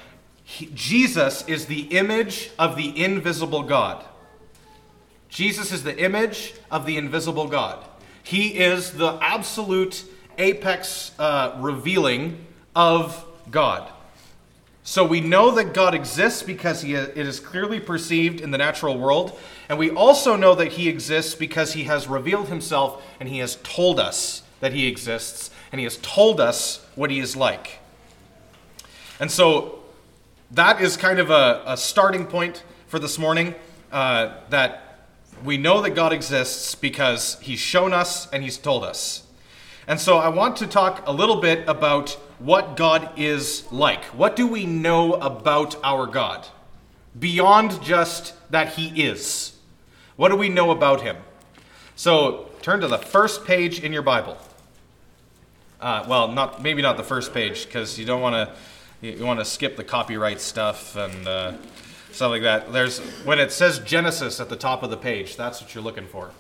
he, 0.43 0.67
Jesus 0.75 1.47
is 1.49 1.67
the 1.67 1.83
image 1.97 2.51
of 2.59 2.77
the 2.77 3.03
invisible 3.03 3.65
God. 3.65 4.05
Jesus 5.29 5.73
is 5.73 5.83
the 5.83 5.99
image 5.99 6.55
of 6.71 6.87
the 6.87 6.97
invisible 6.97 7.49
God. 7.49 7.85
He 8.23 8.59
is 8.59 8.93
the 8.93 9.19
absolute 9.21 10.05
apex 10.39 11.13
uh, 11.19 11.57
revealing 11.59 12.47
of 12.75 13.25
God. 13.51 13.91
So 14.87 15.05
we 15.05 15.21
know 15.21 15.51
that 15.51 15.75
God 15.75 15.97
exists 15.97 16.45
because 16.45 16.83
he, 16.83 16.95
it 16.95 17.19
is 17.19 17.41
clearly 17.41 17.81
perceived 17.81 18.41
in 18.41 18.53
the 18.53 18.57
natural 18.57 18.97
world. 18.97 19.37
And 19.69 19.81
we 19.81 19.91
also 19.91 20.37
know 20.37 20.55
that 20.55 20.75
he 20.75 20.89
exists 20.89 21.35
because 21.35 21.73
he 21.73 21.85
has 21.85 22.07
revealed 22.07 22.47
himself 22.47 23.03
and 23.19 23.29
he 23.29 23.41
has 23.41 23.57
told 23.65 23.99
us 23.99 24.45
that 24.61 24.73
he 24.73 24.87
exists 24.87 25.51
and 25.73 25.81
he 25.81 25.85
has 25.85 25.97
told 25.97 26.41
us 26.41 26.87
what 26.95 27.11
he 27.11 27.19
is 27.19 27.35
like. 27.35 27.81
And 29.19 29.29
so 29.29 29.81
that 30.53 30.81
is 30.81 30.97
kind 30.97 31.19
of 31.19 31.31
a, 31.31 31.65
a 31.67 31.77
starting 31.77 32.25
point 32.25 32.63
for 32.87 33.01
this 33.01 33.19
morning 33.19 33.57
uh, 33.91 34.35
that 34.51 35.09
we 35.45 35.57
know 35.57 35.83
that 35.83 35.97
God 35.97 36.13
exists 36.13 36.77
because 36.77 37.41
he's 37.41 37.59
shown 37.59 37.93
us 37.93 38.31
and 38.31 38.45
he's 38.45 38.57
told 38.57 38.85
us. 38.85 39.25
And 39.89 39.99
so 39.99 40.19
I 40.19 40.29
want 40.29 40.57
to 40.59 40.67
talk 40.69 41.03
a 41.09 41.13
little 41.13 41.41
bit 41.41 41.69
about 41.69 42.17
what 42.39 42.77
God 42.77 43.11
is 43.17 43.65
like. 43.73 44.05
What 44.07 44.37
do 44.37 44.47
we 44.47 44.67
know 44.67 45.15
about 45.15 45.77
our 45.83 46.07
God? 46.07 46.47
Beyond 47.19 47.83
just 47.83 48.35
that 48.51 48.75
He 48.75 49.03
is. 49.03 49.57
What 50.17 50.29
do 50.29 50.37
we 50.37 50.49
know 50.49 50.71
about 50.71 51.03
Him? 51.03 51.17
So 51.95 52.51
turn 52.63 52.81
to 52.81 52.89
the 52.89 52.99
first 52.99 53.45
page 53.45 53.81
in 53.81 53.93
your 53.93 54.03
Bible. 54.03 54.37
Uh, 55.81 56.05
well, 56.09 56.29
not 56.29 56.63
maybe 56.63 56.83
not 56.83 56.97
the 56.97 57.05
first 57.05 57.33
page 57.33 57.67
because 57.67 57.99
you 57.99 58.05
don't 58.07 58.21
want 58.21 58.35
to 58.35 59.07
you 59.07 59.25
want 59.25 59.39
to 59.39 59.45
skip 59.45 59.77
the 59.77 59.85
copyright 59.85 60.41
stuff 60.41 60.97
and 60.97 61.29
uh, 61.29 61.53
stuff 62.13 62.31
like 62.31 62.43
that. 62.43 62.73
There's 62.73 62.99
when 63.25 63.39
it 63.39 63.53
says 63.53 63.79
Genesis 63.81 64.41
at 64.41 64.49
the 64.49 64.57
top 64.57 64.83
of 64.83 64.91
the 64.91 64.97
page. 64.97 65.37
That's 65.37 65.61
what 65.61 65.75
you're 65.75 65.85
looking 65.85 66.07
for. 66.07 66.31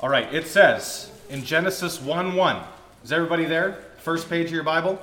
All 0.00 0.08
right, 0.08 0.32
it 0.34 0.48
says 0.48 1.11
in 1.28 1.44
Genesis 1.44 2.00
1 2.00 2.34
1. 2.34 2.62
Is 3.04 3.12
everybody 3.12 3.44
there? 3.44 3.78
First 3.98 4.28
page 4.28 4.46
of 4.46 4.52
your 4.52 4.62
Bible? 4.62 5.00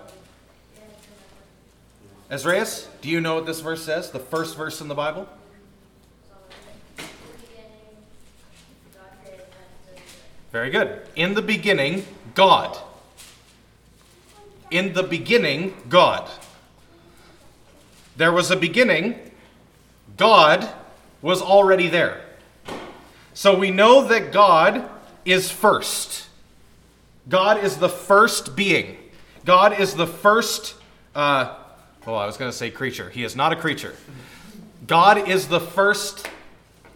Ezraeus, 2.29 2.87
do 3.01 3.09
you 3.09 3.19
know 3.19 3.35
what 3.35 3.45
this 3.45 3.59
verse 3.59 3.83
says? 3.83 4.11
The 4.11 4.19
first 4.19 4.55
verse 4.55 4.81
in 4.81 4.87
the 4.87 4.95
Bible? 4.95 5.27
Very 10.51 10.69
good. 10.69 11.01
In 11.15 11.33
the 11.33 11.41
beginning, 11.41 12.05
God. 12.35 12.77
In 14.71 14.93
the 14.93 15.03
beginning, 15.03 15.75
God. 15.89 16.29
There 18.17 18.31
was 18.31 18.51
a 18.51 18.55
beginning. 18.55 19.15
God 20.17 20.67
was 21.21 21.41
already 21.41 21.87
there. 21.87 22.21
So 23.33 23.57
we 23.57 23.71
know 23.71 24.07
that 24.07 24.31
God 24.31 24.89
is 25.25 25.51
first. 25.51 26.27
God 27.27 27.63
is 27.63 27.77
the 27.77 27.89
first 27.89 28.55
being. 28.55 28.97
God 29.45 29.79
is 29.79 29.93
the 29.93 30.07
first, 30.07 30.75
uh, 31.15 31.55
well, 32.05 32.15
I 32.15 32.25
was 32.25 32.37
going 32.37 32.51
to 32.51 32.57
say 32.57 32.71
creature. 32.71 33.09
He 33.09 33.23
is 33.23 33.35
not 33.35 33.53
a 33.53 33.55
creature. 33.55 33.95
God 34.87 35.29
is 35.29 35.47
the 35.47 35.59
first, 35.59 36.27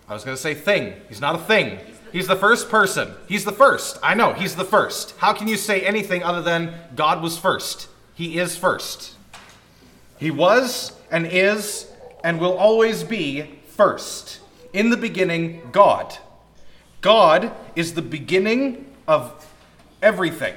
I 0.07 0.13
was 0.13 0.23
going 0.23 0.36
to 0.36 0.41
say 0.41 0.53
thing. 0.53 0.93
He's 1.07 1.21
not 1.21 1.36
a 1.36 1.39
thing. 1.39 1.79
He's 2.12 2.27
the 2.27 2.36
first 2.36 2.69
person. 2.69 3.12
He's 3.27 3.45
the 3.45 3.51
first. 3.51 3.97
I 4.03 4.13
know, 4.13 4.33
he's 4.33 4.55
the 4.55 4.65
first. 4.65 5.15
How 5.17 5.33
can 5.33 5.47
you 5.47 5.57
say 5.57 5.81
anything 5.81 6.23
other 6.23 6.41
than 6.41 6.73
God 6.95 7.21
was 7.21 7.38
first? 7.38 7.88
He 8.13 8.38
is 8.38 8.55
first. 8.55 9.15
He 10.17 10.31
was 10.31 10.93
and 11.12 11.25
is 11.25 11.91
and 12.23 12.39
will 12.39 12.57
always 12.57 13.03
be 13.03 13.59
first. 13.67 14.39
In 14.73 14.89
the 14.89 14.97
beginning, 14.97 15.69
God. 15.71 16.17
God 17.03 17.51
is 17.75 17.93
the 17.93 18.01
beginning 18.01 18.85
of 19.09 19.45
everything. 20.01 20.55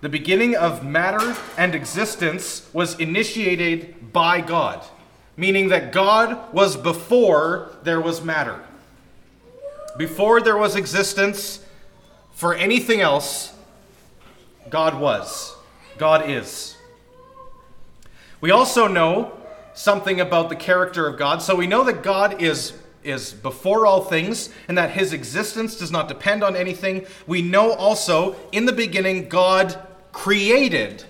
The 0.00 0.08
beginning 0.08 0.56
of 0.56 0.82
matter 0.82 1.36
and 1.58 1.74
existence 1.74 2.68
was 2.72 2.98
initiated 2.98 4.14
by 4.14 4.40
God, 4.40 4.82
meaning 5.36 5.68
that 5.68 5.92
God 5.92 6.52
was 6.54 6.76
before 6.76 7.70
there 7.82 8.00
was 8.00 8.24
matter. 8.24 8.64
Before 9.98 10.40
there 10.40 10.56
was 10.56 10.74
existence 10.74 11.62
for 12.32 12.54
anything 12.54 13.02
else, 13.02 13.54
God 14.70 14.98
was. 14.98 15.54
God 15.98 16.30
is. 16.30 16.76
We 18.40 18.50
also 18.50 18.86
know 18.86 19.36
something 19.74 20.18
about 20.18 20.48
the 20.48 20.56
character 20.56 21.06
of 21.06 21.18
God. 21.18 21.42
So 21.42 21.54
we 21.54 21.66
know 21.66 21.84
that 21.84 22.02
God 22.02 22.40
is 22.40 22.72
is 23.06 23.32
before 23.32 23.86
all 23.86 24.02
things 24.02 24.50
and 24.68 24.76
that 24.76 24.90
his 24.90 25.12
existence 25.12 25.76
does 25.76 25.90
not 25.90 26.08
depend 26.08 26.42
on 26.42 26.56
anything. 26.56 27.06
We 27.26 27.42
know 27.42 27.72
also 27.72 28.36
in 28.52 28.66
the 28.66 28.72
beginning 28.72 29.28
God 29.28 29.78
created. 30.12 31.04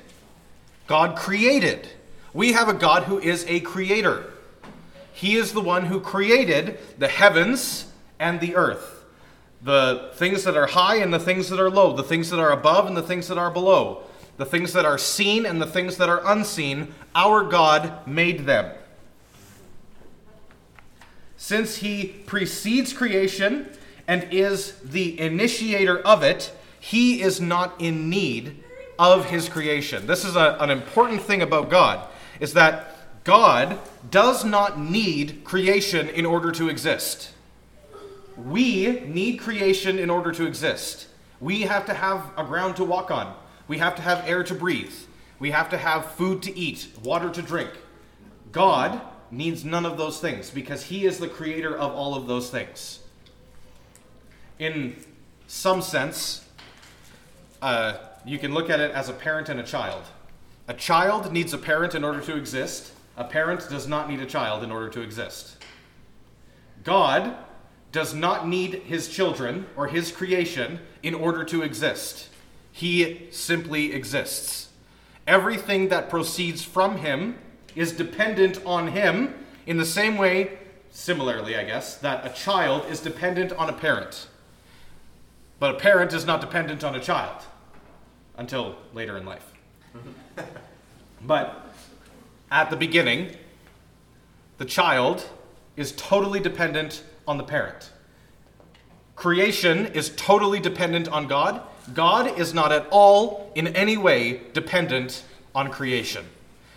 God 0.86 1.16
created. 1.16 1.88
We 2.32 2.52
have 2.52 2.68
a 2.68 2.74
God 2.74 3.04
who 3.04 3.18
is 3.18 3.44
a 3.48 3.60
creator. 3.60 4.32
He 5.12 5.36
is 5.36 5.52
the 5.52 5.62
one 5.62 5.86
who 5.86 6.00
created 6.00 6.78
the 6.98 7.08
heavens 7.08 7.90
and 8.18 8.38
the 8.40 8.54
earth, 8.56 9.04
the 9.62 10.10
things 10.14 10.44
that 10.44 10.56
are 10.56 10.66
high 10.66 10.96
and 10.96 11.12
the 11.12 11.18
things 11.18 11.48
that 11.48 11.58
are 11.58 11.70
low, 11.70 11.94
the 11.94 12.02
things 12.02 12.28
that 12.30 12.38
are 12.38 12.52
above 12.52 12.86
and 12.86 12.96
the 12.96 13.02
things 13.02 13.28
that 13.28 13.38
are 13.38 13.50
below, 13.50 14.02
the 14.36 14.44
things 14.44 14.74
that 14.74 14.84
are 14.84 14.98
seen 14.98 15.46
and 15.46 15.60
the 15.60 15.66
things 15.66 15.96
that 15.96 16.10
are 16.10 16.20
unseen. 16.26 16.94
Our 17.14 17.44
God 17.44 18.06
made 18.06 18.44
them. 18.44 18.70
Since 21.36 21.76
he 21.76 22.06
precedes 22.26 22.92
creation 22.92 23.68
and 24.08 24.26
is 24.32 24.78
the 24.80 25.20
initiator 25.20 25.98
of 25.98 26.22
it, 26.22 26.52
he 26.80 27.20
is 27.20 27.40
not 27.40 27.80
in 27.80 28.08
need 28.08 28.62
of 28.98 29.26
his 29.26 29.48
creation. 29.48 30.06
This 30.06 30.24
is 30.24 30.36
a, 30.36 30.56
an 30.60 30.70
important 30.70 31.22
thing 31.22 31.42
about 31.42 31.68
God, 31.68 32.08
is 32.40 32.54
that 32.54 33.24
God 33.24 33.78
does 34.10 34.44
not 34.44 34.78
need 34.78 35.42
creation 35.44 36.08
in 36.08 36.24
order 36.24 36.52
to 36.52 36.68
exist. 36.68 37.32
We 38.36 39.00
need 39.00 39.38
creation 39.38 39.98
in 39.98 40.10
order 40.10 40.30
to 40.32 40.46
exist. 40.46 41.08
We 41.40 41.62
have 41.62 41.86
to 41.86 41.94
have 41.94 42.30
a 42.36 42.44
ground 42.44 42.76
to 42.76 42.84
walk 42.84 43.10
on. 43.10 43.34
We 43.68 43.78
have 43.78 43.96
to 43.96 44.02
have 44.02 44.26
air 44.28 44.44
to 44.44 44.54
breathe. 44.54 44.94
We 45.38 45.50
have 45.50 45.68
to 45.70 45.76
have 45.76 46.12
food 46.12 46.42
to 46.44 46.56
eat, 46.56 46.88
water 47.02 47.30
to 47.30 47.42
drink. 47.42 47.70
God 48.52 49.00
needs 49.30 49.64
none 49.64 49.86
of 49.86 49.96
those 49.96 50.20
things 50.20 50.50
because 50.50 50.84
he 50.84 51.04
is 51.04 51.18
the 51.18 51.28
creator 51.28 51.76
of 51.76 51.92
all 51.92 52.14
of 52.14 52.26
those 52.26 52.50
things. 52.50 53.00
In 54.58 54.96
some 55.46 55.82
sense, 55.82 56.44
uh, 57.62 57.94
you 58.24 58.38
can 58.38 58.54
look 58.54 58.70
at 58.70 58.80
it 58.80 58.90
as 58.92 59.08
a 59.08 59.12
parent 59.12 59.48
and 59.48 59.60
a 59.60 59.62
child. 59.62 60.02
A 60.68 60.74
child 60.74 61.32
needs 61.32 61.52
a 61.52 61.58
parent 61.58 61.94
in 61.94 62.02
order 62.02 62.20
to 62.20 62.36
exist. 62.36 62.92
A 63.16 63.24
parent 63.24 63.68
does 63.68 63.86
not 63.86 64.08
need 64.08 64.20
a 64.20 64.26
child 64.26 64.62
in 64.62 64.70
order 64.70 64.88
to 64.90 65.00
exist. 65.00 65.56
God 66.82 67.36
does 67.92 68.14
not 68.14 68.46
need 68.46 68.74
his 68.74 69.08
children 69.08 69.66
or 69.76 69.86
his 69.86 70.10
creation 70.10 70.80
in 71.02 71.14
order 71.14 71.44
to 71.44 71.62
exist. 71.62 72.28
He 72.72 73.28
simply 73.30 73.92
exists. 73.92 74.68
Everything 75.26 75.88
that 75.88 76.10
proceeds 76.10 76.62
from 76.62 76.98
him 76.98 77.38
is 77.76 77.92
dependent 77.92 78.60
on 78.64 78.88
him 78.88 79.34
in 79.66 79.76
the 79.76 79.84
same 79.84 80.16
way, 80.16 80.58
similarly, 80.90 81.56
I 81.56 81.64
guess, 81.64 81.96
that 81.98 82.26
a 82.26 82.30
child 82.30 82.86
is 82.90 83.00
dependent 83.00 83.52
on 83.52 83.68
a 83.68 83.72
parent. 83.72 84.28
But 85.60 85.76
a 85.76 85.78
parent 85.78 86.12
is 86.12 86.24
not 86.26 86.40
dependent 86.40 86.82
on 86.82 86.94
a 86.94 87.00
child 87.00 87.42
until 88.36 88.76
later 88.94 89.16
in 89.16 89.26
life. 89.26 89.52
but 91.26 91.74
at 92.50 92.70
the 92.70 92.76
beginning, 92.76 93.36
the 94.58 94.64
child 94.64 95.28
is 95.76 95.92
totally 95.92 96.40
dependent 96.40 97.04
on 97.28 97.36
the 97.36 97.44
parent. 97.44 97.90
Creation 99.14 99.86
is 99.86 100.10
totally 100.16 100.60
dependent 100.60 101.08
on 101.08 101.26
God. 101.26 101.60
God 101.94 102.38
is 102.38 102.52
not 102.52 102.72
at 102.72 102.86
all, 102.90 103.50
in 103.54 103.68
any 103.68 103.96
way, 103.96 104.42
dependent 104.52 105.24
on 105.54 105.70
creation. 105.70 106.26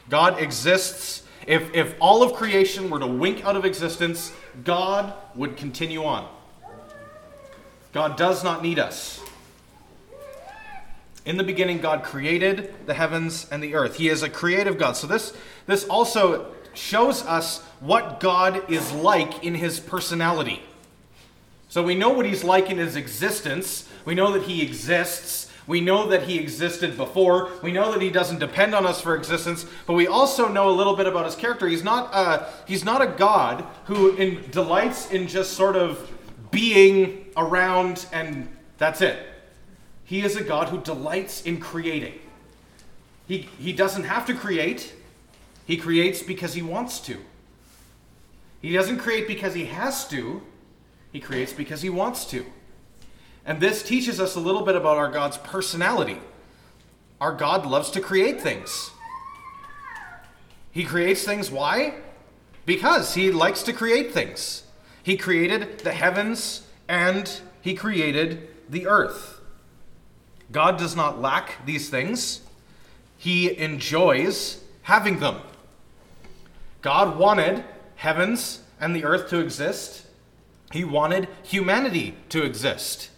God 0.10 0.42
exists. 0.42 1.24
If, 1.48 1.74
if 1.74 1.96
all 2.00 2.22
of 2.24 2.34
creation 2.34 2.90
were 2.90 3.00
to 3.00 3.08
wink 3.08 3.46
out 3.46 3.56
of 3.56 3.64
existence, 3.64 4.34
God 4.64 5.14
would 5.36 5.56
continue 5.56 6.04
on. 6.04 6.28
God 7.94 8.18
does 8.18 8.44
not 8.44 8.62
need 8.62 8.78
us. 8.78 9.22
In 11.26 11.38
the 11.38 11.44
beginning, 11.44 11.80
God 11.80 12.04
created 12.04 12.74
the 12.86 12.94
heavens 12.94 13.48
and 13.52 13.62
the 13.62 13.76
earth. 13.76 13.98
He 13.98 14.10
is 14.10 14.24
a 14.24 14.30
creative 14.30 14.78
God. 14.78 14.94
So, 14.94 15.06
this, 15.06 15.36
this 15.68 15.86
also 15.86 16.54
shows 16.74 17.24
us 17.26 17.62
what 17.80 18.20
God 18.20 18.70
is 18.72 18.92
like 18.92 19.44
in 19.44 19.56
his 19.56 19.80
personality. 19.80 20.62
So, 21.68 21.84
we 21.84 21.94
know 21.94 22.10
what 22.10 22.26
he's 22.26 22.44
like 22.44 22.70
in 22.70 22.78
his 22.78 22.96
existence, 22.96 23.88
we 24.06 24.16
know 24.16 24.32
that 24.32 24.44
he 24.44 24.62
exists. 24.62 25.49
We 25.70 25.82
know 25.82 26.08
that 26.08 26.24
he 26.24 26.40
existed 26.40 26.98
before. 26.98 27.52
We 27.62 27.72
know 27.72 27.92
that 27.92 28.02
he 28.02 28.10
doesn't 28.10 28.40
depend 28.40 28.74
on 28.74 28.88
us 28.88 29.02
for 29.02 29.16
existence, 29.16 29.68
but 29.86 29.94
we 29.94 30.08
also 30.08 30.48
know 30.48 30.68
a 30.68 30.74
little 30.74 30.96
bit 30.96 31.06
about 31.06 31.26
his 31.26 31.36
character. 31.36 31.68
He's 31.68 31.84
not 31.84 32.10
a, 32.12 32.48
he's 32.66 32.84
not 32.84 33.04
a 33.04 33.06
God 33.06 33.64
who 33.86 34.16
in, 34.16 34.50
delights 34.50 35.12
in 35.12 35.28
just 35.28 35.54
sort 35.54 35.76
of 35.76 36.12
being 36.50 37.28
around 37.38 38.08
and 38.12 38.50
that's 38.80 39.02
it. 39.02 39.24
He 40.06 40.22
is 40.22 40.36
a 40.36 40.44
God 40.44 40.70
who 40.70 40.82
delights 40.82 41.44
in 41.44 41.60
creating. 41.60 42.18
He, 43.28 43.48
he 43.60 43.72
doesn't 43.72 44.06
have 44.06 44.26
to 44.26 44.34
create, 44.34 44.96
he 45.68 45.78
creates 45.78 46.24
because 46.24 46.56
he 46.56 46.64
wants 46.64 47.00
to. 47.02 47.18
He 48.60 48.74
doesn't 48.74 48.98
create 48.98 49.28
because 49.28 49.54
he 49.54 49.66
has 49.66 50.08
to, 50.08 50.42
he 51.12 51.20
creates 51.20 51.54
because 51.54 51.84
he 51.84 51.92
wants 51.92 52.26
to. 52.32 52.44
And 53.50 53.60
this 53.60 53.82
teaches 53.82 54.20
us 54.20 54.36
a 54.36 54.40
little 54.40 54.62
bit 54.62 54.76
about 54.76 54.98
our 54.98 55.10
God's 55.10 55.38
personality. 55.38 56.20
Our 57.20 57.34
God 57.34 57.66
loves 57.66 57.90
to 57.92 58.00
create 58.00 58.40
things. 58.40 58.92
He 60.70 60.84
creates 60.84 61.24
things, 61.24 61.50
why? 61.50 61.96
Because 62.68 63.16
he 63.16 63.32
likes 63.32 63.64
to 63.64 63.74
create 63.74 64.14
things. 64.14 64.66
He 65.02 65.18
created 65.18 65.80
the 65.80 65.94
heavens 65.94 66.68
and 66.88 67.42
he 67.60 67.74
created 67.74 68.50
the 68.70 68.86
earth. 68.86 69.42
God 70.52 70.78
does 70.78 70.96
not 70.96 71.20
lack 71.20 71.66
these 71.66 71.90
things, 71.90 72.42
he 73.18 73.58
enjoys 73.58 74.64
having 74.84 75.20
them. 75.20 75.42
God 76.84 77.18
wanted 77.18 77.64
heavens 77.96 78.62
and 78.80 78.96
the 78.96 79.06
earth 79.06 79.28
to 79.32 79.40
exist, 79.40 80.06
he 80.72 80.84
wanted 80.84 81.28
humanity 81.42 82.14
to 82.30 82.44
exist. 82.44 83.10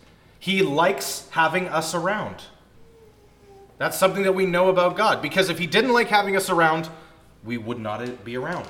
He 0.41 0.63
likes 0.63 1.29
having 1.29 1.69
us 1.69 1.93
around. 1.93 2.41
That's 3.77 3.95
something 3.95 4.23
that 4.23 4.33
we 4.33 4.47
know 4.47 4.69
about 4.69 4.97
God 4.97 5.21
because 5.21 5.49
if 5.49 5.59
he 5.59 5.67
didn't 5.67 5.93
like 5.93 6.07
having 6.07 6.35
us 6.35 6.49
around, 6.49 6.89
we 7.43 7.59
would 7.59 7.77
not 7.77 8.25
be 8.25 8.35
around. 8.35 8.67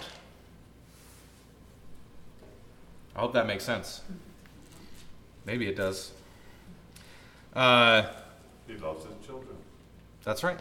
I 3.15 3.21
hope 3.21 3.31
that 3.33 3.47
makes 3.47 3.63
sense. 3.63 4.01
Maybe 5.45 5.65
it 5.67 5.77
does. 5.77 6.11
Uh, 7.53 8.03
he 8.67 8.75
loves 8.75 9.05
his 9.05 9.25
children. 9.25 9.55
That's 10.25 10.43
right. 10.43 10.59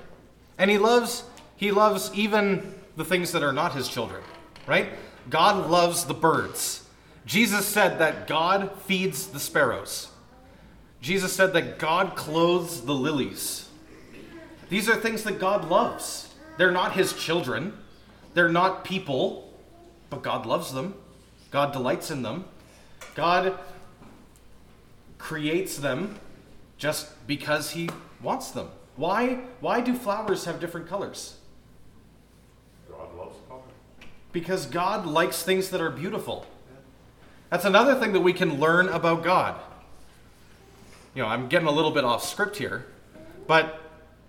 And 0.58 0.70
he 0.70 0.78
loves 0.78 1.24
he 1.56 1.72
loves 1.72 2.12
even 2.14 2.72
the 2.96 3.04
things 3.04 3.32
that 3.32 3.42
are 3.42 3.52
not 3.52 3.74
his 3.74 3.88
children, 3.88 4.22
right? 4.64 4.88
God 5.28 5.68
loves 5.68 6.04
the 6.04 6.14
birds. 6.14 6.84
Jesus 7.26 7.66
said 7.66 7.98
that 7.98 8.28
God 8.28 8.70
feeds 8.82 9.26
the 9.26 9.40
sparrows. 9.40 10.08
Jesus 11.00 11.32
said 11.32 11.52
that 11.54 11.78
God 11.78 12.14
clothes 12.14 12.82
the 12.82 12.94
lilies. 12.94 13.68
These 14.68 14.88
are 14.88 14.96
things 14.96 15.24
that 15.24 15.38
God 15.38 15.68
loves. 15.68 16.34
They're 16.58 16.70
not 16.70 16.92
his 16.92 17.12
children. 17.14 17.72
They're 18.34 18.48
not 18.48 18.84
people, 18.84 19.52
but 20.10 20.22
God 20.22 20.46
loves 20.46 20.72
them. 20.72 20.94
God 21.50 21.72
delights 21.72 22.10
in 22.10 22.22
them. 22.22 22.44
God 23.14 23.58
creates 25.18 25.76
them 25.78 26.18
just 26.78 27.26
because 27.26 27.70
he 27.70 27.90
wants 28.22 28.50
them. 28.50 28.68
Why, 28.96 29.40
why 29.60 29.80
do 29.80 29.94
flowers 29.94 30.44
have 30.44 30.60
different 30.60 30.88
colors? 30.88 31.36
God 32.90 33.14
loves 33.16 33.36
color. 33.48 33.62
Because 34.32 34.66
God 34.66 35.06
likes 35.06 35.42
things 35.42 35.70
that 35.70 35.80
are 35.80 35.90
beautiful. 35.90 36.46
That's 37.48 37.64
another 37.64 37.94
thing 37.96 38.12
that 38.12 38.20
we 38.20 38.32
can 38.32 38.60
learn 38.60 38.88
about 38.88 39.24
God. 39.24 39.60
You 41.14 41.22
know, 41.22 41.28
I'm 41.28 41.48
getting 41.48 41.66
a 41.66 41.72
little 41.72 41.90
bit 41.90 42.04
off 42.04 42.24
script 42.24 42.56
here, 42.56 42.86
but 43.46 43.80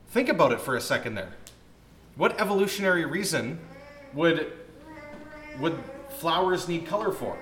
think 0.09 0.29
about 0.29 0.51
it 0.51 0.59
for 0.59 0.75
a 0.75 0.81
second 0.81 1.15
there. 1.15 1.33
What 2.15 2.39
evolutionary 2.41 3.05
reason 3.05 3.59
would 4.13 4.51
would 5.59 5.77
flowers 6.19 6.67
need 6.67 6.87
color 6.87 7.11
for? 7.11 7.37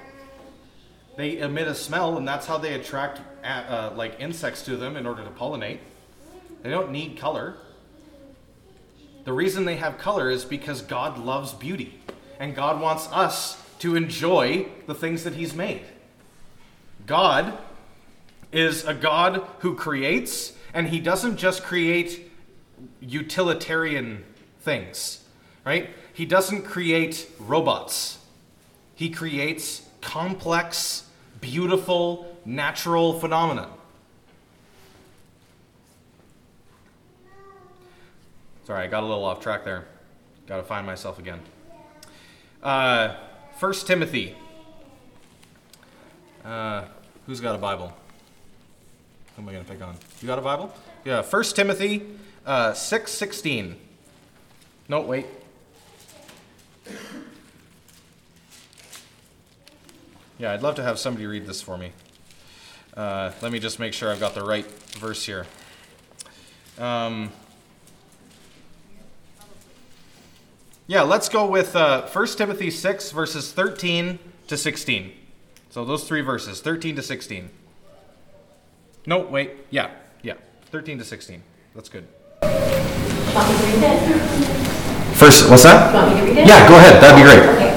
They 1.15 1.37
emit 1.37 1.67
a 1.67 1.75
smell, 1.75 2.17
and 2.17 2.27
that's 2.27 2.45
how 2.45 2.57
they 2.57 2.73
attract 2.73 3.21
uh, 3.45 3.91
like 3.95 4.19
insects 4.19 4.63
to 4.63 4.75
them 4.75 4.97
in 4.97 5.05
order 5.05 5.23
to 5.23 5.29
pollinate. 5.29 5.79
They 6.61 6.69
don't 6.69 6.91
need 6.91 7.17
color. 7.17 7.55
The 9.23 9.33
reason 9.33 9.65
they 9.65 9.77
have 9.77 9.97
color 9.97 10.29
is 10.29 10.43
because 10.43 10.81
God 10.81 11.17
loves 11.17 11.53
beauty, 11.53 11.99
and 12.39 12.55
God 12.55 12.81
wants 12.81 13.07
us 13.11 13.61
to 13.79 13.95
enjoy 13.95 14.67
the 14.85 14.95
things 14.95 15.23
that 15.23 15.35
He's 15.35 15.53
made. 15.53 15.83
God 17.05 17.57
is 18.51 18.85
a 18.85 18.93
God 18.93 19.45
who 19.59 19.75
creates, 19.75 20.53
and 20.73 20.87
He 20.87 20.99
doesn't 20.99 21.37
just 21.37 21.63
create 21.63 22.31
utilitarian 22.99 24.23
things, 24.61 25.23
right? 25.65 25.89
He 26.13 26.25
doesn't 26.25 26.63
create 26.63 27.29
robots. 27.39 28.19
He 28.95 29.09
creates 29.09 29.87
complex, 30.01 31.07
beautiful, 31.41 32.37
natural 32.45 33.19
phenomena. 33.19 33.69
Sorry, 38.65 38.83
I 38.83 38.87
got 38.87 39.03
a 39.03 39.05
little 39.05 39.23
off 39.23 39.41
track 39.41 39.63
there. 39.63 39.85
Got 40.47 40.57
to 40.57 40.63
find 40.63 40.85
myself 40.85 41.17
again. 41.17 41.39
Uh, 42.61 43.15
1 43.59 43.73
Timothy. 43.85 44.35
Uh, 46.43 46.83
who's 47.25 47.41
got 47.41 47.55
a 47.55 47.57
Bible? 47.57 47.93
Who 49.39 49.43
am 49.43 49.49
I 49.49 49.53
going 49.53 49.63
to 49.63 49.71
pick 49.71 49.81
on? 49.81 49.95
You 50.19 50.27
got 50.27 50.37
a 50.37 50.41
Bible? 50.41 50.73
Yeah, 51.05 51.21
1 51.21 51.43
Timothy 51.55 52.05
uh, 52.45 52.73
6 52.73 53.09
16. 53.09 53.77
No, 54.89 54.99
wait. 54.99 55.27
Yeah, 60.39 60.51
I'd 60.51 60.61
love 60.61 60.75
to 60.75 60.83
have 60.83 60.99
somebody 60.99 61.25
read 61.25 61.45
this 61.45 61.61
for 61.61 61.77
me. 61.77 61.93
Uh, 62.97 63.31
let 63.41 63.53
me 63.53 63.59
just 63.59 63.79
make 63.79 63.93
sure 63.93 64.11
I've 64.11 64.19
got 64.19 64.35
the 64.35 64.43
right 64.43 64.69
verse 64.97 65.25
here. 65.25 65.45
Um, 66.77 67.31
yeah, 70.85 71.03
let's 71.03 71.29
go 71.29 71.47
with 71.47 71.77
uh, 71.77 72.05
1 72.07 72.27
Timothy 72.27 72.69
6, 72.69 73.11
verses 73.11 73.53
13 73.53 74.19
to 74.47 74.57
16. 74.57 75.13
So 75.69 75.85
those 75.85 76.03
three 76.03 76.19
verses, 76.21 76.59
13 76.59 76.97
to 76.97 77.01
16. 77.01 77.51
No, 79.05 79.19
wait. 79.19 79.51
Yeah, 79.69 79.91
yeah. 80.21 80.35
13 80.71 80.97
to 80.99 81.05
16. 81.05 81.41
That's 81.75 81.89
good. 81.89 82.07
Want 82.41 83.49
me 83.49 83.57
to 83.57 83.63
read 83.63 83.83
it? 83.83 85.15
First, 85.15 85.49
what's 85.49 85.63
that? 85.63 85.93
Want 85.93 86.13
me 86.13 86.21
to 86.21 86.27
read 86.27 86.37
it? 86.39 86.47
Yeah, 86.47 86.67
go 86.67 86.75
ahead. 86.75 87.01
That'd 87.01 87.19
be 87.19 87.23
great. 87.23 87.43
Okay. 87.55 87.75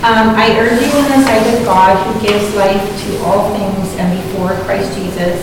Um, 0.00 0.32
I 0.32 0.56
urge 0.56 0.80
you 0.80 0.92
in 0.96 1.06
the 1.12 1.20
sight 1.28 1.44
of 1.44 1.64
God 1.64 1.92
who 2.08 2.12
gives 2.24 2.54
life 2.56 2.80
to 2.80 3.10
all 3.20 3.52
things 3.52 3.84
and 4.00 4.08
before 4.16 4.56
Christ 4.64 4.96
Jesus, 4.96 5.36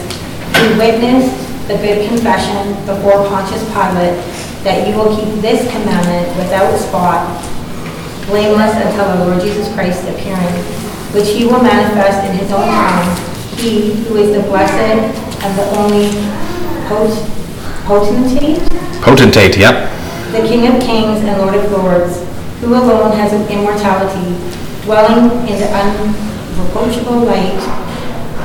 who 0.57 0.77
witnessed 0.81 1.29
the 1.69 1.77
good 1.77 2.09
confession 2.09 2.73
before 2.89 3.21
Pontius 3.29 3.61
Pilate, 3.69 4.17
that 4.65 4.87
you 4.87 4.97
will 4.97 5.13
keep 5.13 5.29
this 5.45 5.61
commandment 5.69 6.25
without 6.41 6.73
spot, 6.77 7.21
blameless 8.25 8.73
until 8.81 9.05
the 9.13 9.25
Lord 9.25 9.41
Jesus 9.41 9.69
Christ's 9.77 10.09
appearing, 10.09 10.57
which 11.13 11.29
he 11.29 11.45
will 11.45 11.61
manifest 11.61 12.25
in 12.25 12.33
his 12.33 12.51
own 12.51 12.65
time, 12.65 13.26
he 13.57 13.93
who 14.05 14.17
is 14.17 14.35
the 14.35 14.43
blessed 14.47 14.73
and 15.43 15.57
the 15.57 15.65
only 15.77 16.09
pot- 16.87 17.17
potentate, 17.85 18.61
Potentate, 19.01 19.57
yep. 19.57 19.91
the 20.31 20.47
King 20.47 20.67
of 20.67 20.81
kings 20.81 21.23
and 21.23 21.41
Lord 21.41 21.55
of 21.55 21.71
lords, 21.71 22.19
who 22.61 22.73
alone 22.73 23.15
has 23.17 23.33
immortality, 23.33 24.35
dwelling 24.83 25.47
in 25.47 25.59
the 25.59 25.69
unreproachable 25.73 27.19
light, 27.25 27.59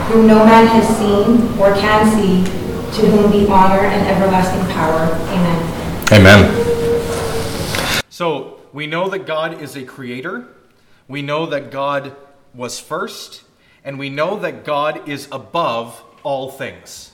whom 0.09 0.27
no 0.27 0.44
man 0.44 0.66
has 0.66 0.87
seen 0.96 1.59
or 1.59 1.75
can 1.75 2.07
see, 2.16 2.44
to 3.01 3.11
whom 3.11 3.31
be 3.33 3.46
honor 3.48 3.81
and 3.81 4.07
everlasting 4.07 4.61
power. 4.75 5.07
Amen. 5.31 5.72
Amen. 6.12 8.03
So 8.11 8.61
we 8.72 8.87
know 8.87 9.09
that 9.09 9.27
God 9.27 9.61
is 9.62 9.77
a 9.77 9.83
creator. 9.85 10.46
We 11.09 11.22
know 11.22 11.46
that 11.46 11.70
God 11.70 12.14
was 12.55 12.79
first, 12.79 13.42
and 13.85 13.99
we 13.99 14.11
know 14.11 14.38
that 14.38 14.64
God 14.64 15.09
is 15.09 15.29
above 15.33 16.03
all 16.23 16.51
things. 16.51 17.12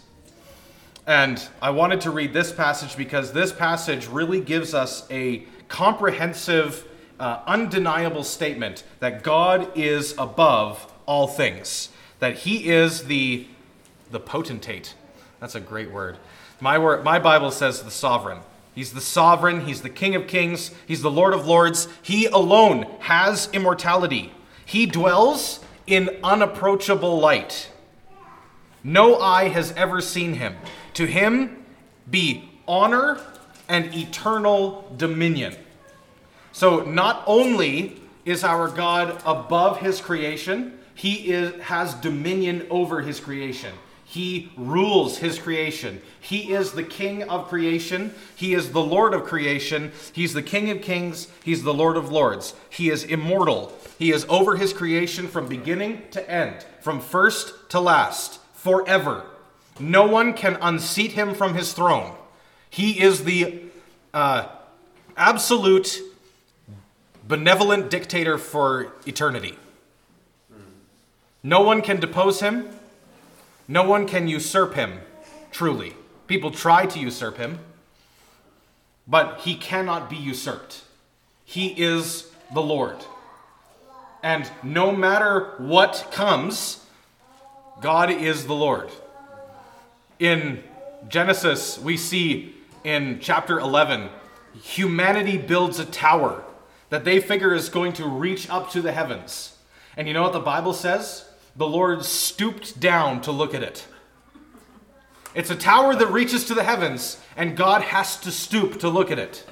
And 1.06 1.42
I 1.62 1.70
wanted 1.70 2.02
to 2.02 2.10
read 2.10 2.34
this 2.34 2.52
passage 2.52 2.96
because 2.96 3.32
this 3.32 3.52
passage 3.52 4.06
really 4.08 4.40
gives 4.40 4.74
us 4.74 5.06
a 5.10 5.44
comprehensive, 5.68 6.86
uh, 7.18 7.40
undeniable 7.46 8.24
statement 8.24 8.84
that 9.00 9.22
God 9.22 9.70
is 9.74 10.14
above 10.18 10.92
all 11.06 11.26
things, 11.26 11.88
that 12.18 12.34
He 12.36 12.68
is 12.68 13.04
the, 13.04 13.46
the 14.10 14.20
potentate. 14.20 14.94
That's 15.40 15.54
a 15.54 15.60
great 15.60 15.90
word. 15.90 16.18
My, 16.60 16.76
word, 16.76 17.04
my 17.04 17.18
Bible 17.18 17.52
says 17.52 17.82
the 17.82 17.90
sovereign. 17.90 18.40
He's 18.74 18.92
the 18.92 19.00
sovereign, 19.00 19.62
He's 19.66 19.80
the 19.80 19.88
King 19.88 20.14
of 20.14 20.26
kings, 20.26 20.72
He's 20.86 21.00
the 21.00 21.10
Lord 21.10 21.32
of 21.32 21.46
lords. 21.46 21.88
He 22.02 22.26
alone 22.26 22.82
has 23.00 23.48
immortality. 23.54 24.32
He 24.66 24.84
dwells 24.84 25.60
in 25.88 26.10
unapproachable 26.22 27.18
light. 27.18 27.70
No 28.84 29.16
eye 29.18 29.48
has 29.48 29.72
ever 29.72 30.00
seen 30.00 30.34
him. 30.34 30.56
To 30.94 31.06
him 31.06 31.64
be 32.08 32.48
honor 32.66 33.20
and 33.68 33.94
eternal 33.94 34.92
dominion. 34.96 35.56
So, 36.52 36.80
not 36.84 37.22
only 37.26 38.00
is 38.24 38.44
our 38.44 38.68
God 38.68 39.20
above 39.24 39.80
his 39.80 40.00
creation, 40.00 40.78
he 40.94 41.30
is, 41.32 41.60
has 41.62 41.94
dominion 41.94 42.66
over 42.70 43.00
his 43.00 43.20
creation. 43.20 43.72
He 44.10 44.50
rules 44.56 45.18
his 45.18 45.38
creation. 45.38 46.00
He 46.18 46.54
is 46.54 46.72
the 46.72 46.82
king 46.82 47.24
of 47.24 47.48
creation. 47.48 48.14
He 48.34 48.54
is 48.54 48.72
the 48.72 48.80
Lord 48.80 49.12
of 49.12 49.24
creation. 49.24 49.92
He's 50.14 50.32
the 50.32 50.42
king 50.42 50.70
of 50.70 50.80
kings. 50.80 51.28
He's 51.44 51.62
the 51.62 51.74
Lord 51.74 51.98
of 51.98 52.10
lords. 52.10 52.54
He 52.70 52.88
is 52.88 53.04
immortal. 53.04 53.76
He 53.98 54.10
is 54.10 54.24
over 54.30 54.56
his 54.56 54.72
creation 54.72 55.28
from 55.28 55.46
beginning 55.46 56.04
to 56.12 56.30
end, 56.30 56.64
from 56.80 57.00
first 57.00 57.68
to 57.68 57.80
last, 57.80 58.40
forever. 58.54 59.26
No 59.78 60.06
one 60.06 60.32
can 60.32 60.56
unseat 60.62 61.12
him 61.12 61.34
from 61.34 61.54
his 61.54 61.74
throne. 61.74 62.14
He 62.70 63.02
is 63.02 63.24
the 63.24 63.60
uh, 64.14 64.48
absolute 65.18 66.00
benevolent 67.24 67.90
dictator 67.90 68.38
for 68.38 68.94
eternity. 69.06 69.58
No 71.42 71.60
one 71.60 71.82
can 71.82 72.00
depose 72.00 72.40
him. 72.40 72.70
No 73.68 73.84
one 73.84 74.06
can 74.06 74.26
usurp 74.26 74.74
him, 74.74 75.00
truly. 75.52 75.94
People 76.26 76.50
try 76.50 76.86
to 76.86 76.98
usurp 76.98 77.36
him, 77.36 77.58
but 79.06 79.40
he 79.40 79.54
cannot 79.54 80.08
be 80.08 80.16
usurped. 80.16 80.82
He 81.44 81.68
is 81.80 82.30
the 82.52 82.62
Lord. 82.62 82.96
And 84.22 84.50
no 84.62 84.90
matter 84.90 85.54
what 85.58 86.08
comes, 86.10 86.84
God 87.80 88.10
is 88.10 88.46
the 88.46 88.54
Lord. 88.54 88.90
In 90.18 90.64
Genesis, 91.08 91.78
we 91.78 91.96
see 91.96 92.54
in 92.84 93.18
chapter 93.20 93.60
11, 93.60 94.08
humanity 94.62 95.36
builds 95.36 95.78
a 95.78 95.84
tower 95.84 96.42
that 96.88 97.04
they 97.04 97.20
figure 97.20 97.54
is 97.54 97.68
going 97.68 97.92
to 97.92 98.06
reach 98.06 98.48
up 98.48 98.70
to 98.70 98.80
the 98.80 98.92
heavens. 98.92 99.56
And 99.96 100.08
you 100.08 100.14
know 100.14 100.22
what 100.22 100.32
the 100.32 100.40
Bible 100.40 100.72
says? 100.72 101.27
The 101.58 101.66
Lord 101.66 102.04
stooped 102.04 102.78
down 102.80 103.20
to 103.22 103.32
look 103.32 103.52
at 103.52 103.62
it. 103.62 103.86
It's 105.34 105.50
a 105.50 105.56
tower 105.56 105.94
that 105.94 106.06
reaches 106.06 106.44
to 106.46 106.54
the 106.54 106.62
heavens, 106.62 107.20
and 107.36 107.56
God 107.56 107.82
has 107.82 108.16
to 108.20 108.30
stoop 108.30 108.78
to 108.80 108.88
look 108.88 109.10
at 109.10 109.18
it. 109.18 109.44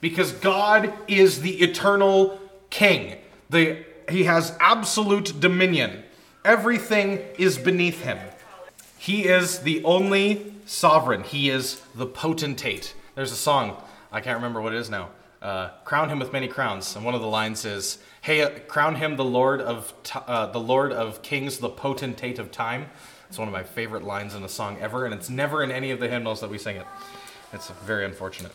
Because 0.00 0.32
God 0.32 0.92
is 1.08 1.40
the 1.40 1.62
eternal 1.62 2.38
king. 2.68 3.18
The, 3.48 3.84
he 4.10 4.24
has 4.24 4.56
absolute 4.60 5.40
dominion. 5.40 6.02
Everything 6.44 7.20
is 7.38 7.58
beneath 7.58 8.02
him. 8.02 8.18
He 8.98 9.24
is 9.24 9.60
the 9.60 9.82
only 9.84 10.52
sovereign. 10.66 11.22
He 11.22 11.48
is 11.48 11.80
the 11.94 12.06
potentate. 12.06 12.94
There's 13.14 13.32
a 13.32 13.36
song, 13.36 13.80
I 14.10 14.20
can't 14.20 14.36
remember 14.36 14.60
what 14.60 14.74
it 14.74 14.78
is 14.78 14.90
now. 14.90 15.10
Uh, 15.42 15.68
crown 15.84 16.08
him 16.08 16.18
with 16.18 16.32
many 16.32 16.48
crowns. 16.48 16.96
And 16.96 17.04
one 17.04 17.14
of 17.14 17.20
the 17.20 17.26
lines 17.26 17.64
is, 17.64 17.98
"Hey, 18.22 18.42
uh, 18.42 18.50
crown 18.68 18.94
him 18.94 19.16
the 19.16 19.24
Lord 19.24 19.60
of 19.60 19.92
t- 20.02 20.18
uh, 20.26 20.46
the 20.46 20.58
Lord 20.58 20.92
of 20.92 21.22
Kings, 21.22 21.58
the 21.58 21.68
potentate 21.68 22.38
of 22.38 22.50
time." 22.50 22.90
It's 23.28 23.38
one 23.38 23.46
of 23.46 23.52
my 23.52 23.62
favorite 23.62 24.02
lines 24.02 24.34
in 24.34 24.42
a 24.42 24.48
song 24.48 24.78
ever, 24.80 25.04
and 25.04 25.12
it's 25.12 25.28
never 25.28 25.62
in 25.62 25.70
any 25.70 25.90
of 25.90 26.00
the 26.00 26.08
hymnals 26.08 26.40
that 26.40 26.48
we 26.48 26.58
sing 26.58 26.76
it. 26.76 26.86
It's 27.52 27.68
very 27.84 28.04
unfortunate. 28.04 28.52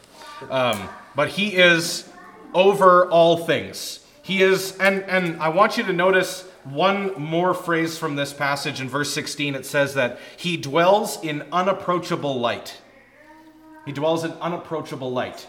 Um, 0.49 0.89
but 1.15 1.29
he 1.29 1.55
is 1.55 2.09
over 2.53 3.07
all 3.09 3.37
things. 3.37 3.99
He 4.23 4.41
is, 4.41 4.75
and 4.77 5.03
and 5.03 5.39
I 5.39 5.49
want 5.49 5.77
you 5.77 5.83
to 5.83 5.93
notice 5.93 6.45
one 6.63 7.13
more 7.19 7.53
phrase 7.53 7.97
from 7.97 8.15
this 8.15 8.33
passage 8.33 8.81
in 8.81 8.89
verse 8.89 9.13
16. 9.13 9.55
It 9.55 9.65
says 9.65 9.93
that 9.93 10.19
he 10.35 10.57
dwells 10.57 11.23
in 11.23 11.43
unapproachable 11.51 12.39
light. 12.39 12.81
He 13.85 13.91
dwells 13.91 14.23
in 14.23 14.31
unapproachable 14.33 15.11
light 15.11 15.47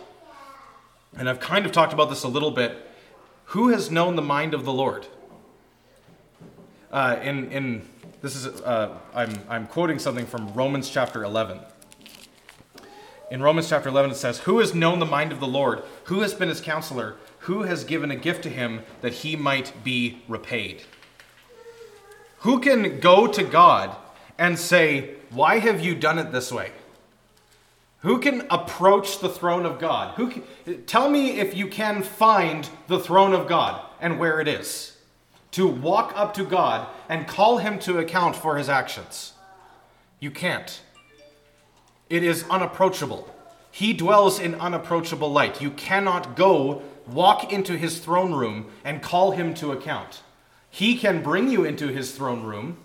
and 1.16 1.28
I've 1.28 1.40
kind 1.40 1.66
of 1.66 1.72
talked 1.72 1.92
about 1.92 2.08
this 2.08 2.22
a 2.22 2.28
little 2.28 2.50
bit. 2.50 2.88
Who 3.46 3.68
has 3.68 3.90
known 3.90 4.16
the 4.16 4.22
mind 4.22 4.54
of 4.54 4.64
the 4.64 4.72
Lord? 4.72 5.06
Uh, 6.90 7.18
in, 7.22 7.50
in 7.50 7.88
this 8.20 8.36
is 8.36 8.46
uh, 8.62 8.96
I'm, 9.14 9.38
I'm 9.48 9.66
quoting 9.66 9.98
something 9.98 10.26
from 10.26 10.52
Romans 10.54 10.88
chapter 10.88 11.24
11. 11.24 11.60
In 13.30 13.42
Romans 13.42 13.68
chapter 13.68 13.88
11, 13.88 14.10
it 14.10 14.16
says, 14.16 14.40
Who 14.40 14.58
has 14.58 14.74
known 14.74 14.98
the 14.98 15.06
mind 15.06 15.32
of 15.32 15.40
the 15.40 15.46
Lord? 15.46 15.82
Who 16.04 16.20
has 16.20 16.34
been 16.34 16.48
his 16.48 16.60
counselor? 16.60 17.16
Who 17.40 17.62
has 17.62 17.84
given 17.84 18.10
a 18.10 18.16
gift 18.16 18.42
to 18.44 18.50
him 18.50 18.82
that 19.00 19.12
he 19.14 19.36
might 19.36 19.72
be 19.82 20.22
repaid? 20.28 20.82
Who 22.40 22.60
can 22.60 23.00
go 23.00 23.26
to 23.26 23.42
God 23.42 23.96
and 24.38 24.58
say, 24.58 25.14
Why 25.30 25.58
have 25.58 25.80
you 25.80 25.94
done 25.94 26.18
it 26.18 26.30
this 26.30 26.52
way? 26.52 26.72
Who 28.02 28.18
can 28.18 28.46
approach 28.50 29.20
the 29.20 29.28
throne 29.28 29.64
of 29.64 29.78
God? 29.78 30.16
Who 30.16 30.30
can, 30.30 30.84
tell 30.86 31.08
me 31.08 31.38
if 31.38 31.56
you 31.56 31.68
can 31.68 32.02
find 32.02 32.68
the 32.88 32.98
throne 32.98 33.32
of 33.32 33.46
God 33.46 33.80
and 34.00 34.18
where 34.18 34.40
it 34.40 34.48
is. 34.48 34.96
To 35.52 35.68
walk 35.68 36.12
up 36.16 36.34
to 36.34 36.44
God 36.44 36.88
and 37.08 37.28
call 37.28 37.58
him 37.58 37.78
to 37.80 37.98
account 37.98 38.34
for 38.34 38.56
his 38.56 38.68
actions. 38.68 39.34
You 40.18 40.30
can't. 40.30 40.80
It 42.10 42.24
is 42.24 42.44
unapproachable. 42.50 43.32
He 43.70 43.92
dwells 43.92 44.40
in 44.40 44.56
unapproachable 44.56 45.30
light. 45.30 45.62
You 45.62 45.70
cannot 45.70 46.36
go 46.36 46.82
walk 47.06 47.52
into 47.52 47.76
his 47.76 48.00
throne 48.00 48.34
room 48.34 48.70
and 48.84 49.00
call 49.00 49.30
him 49.30 49.54
to 49.54 49.72
account. 49.72 50.22
He 50.70 50.96
can 50.96 51.22
bring 51.22 51.48
you 51.48 51.64
into 51.64 51.88
his 51.88 52.12
throne 52.12 52.42
room 52.42 52.78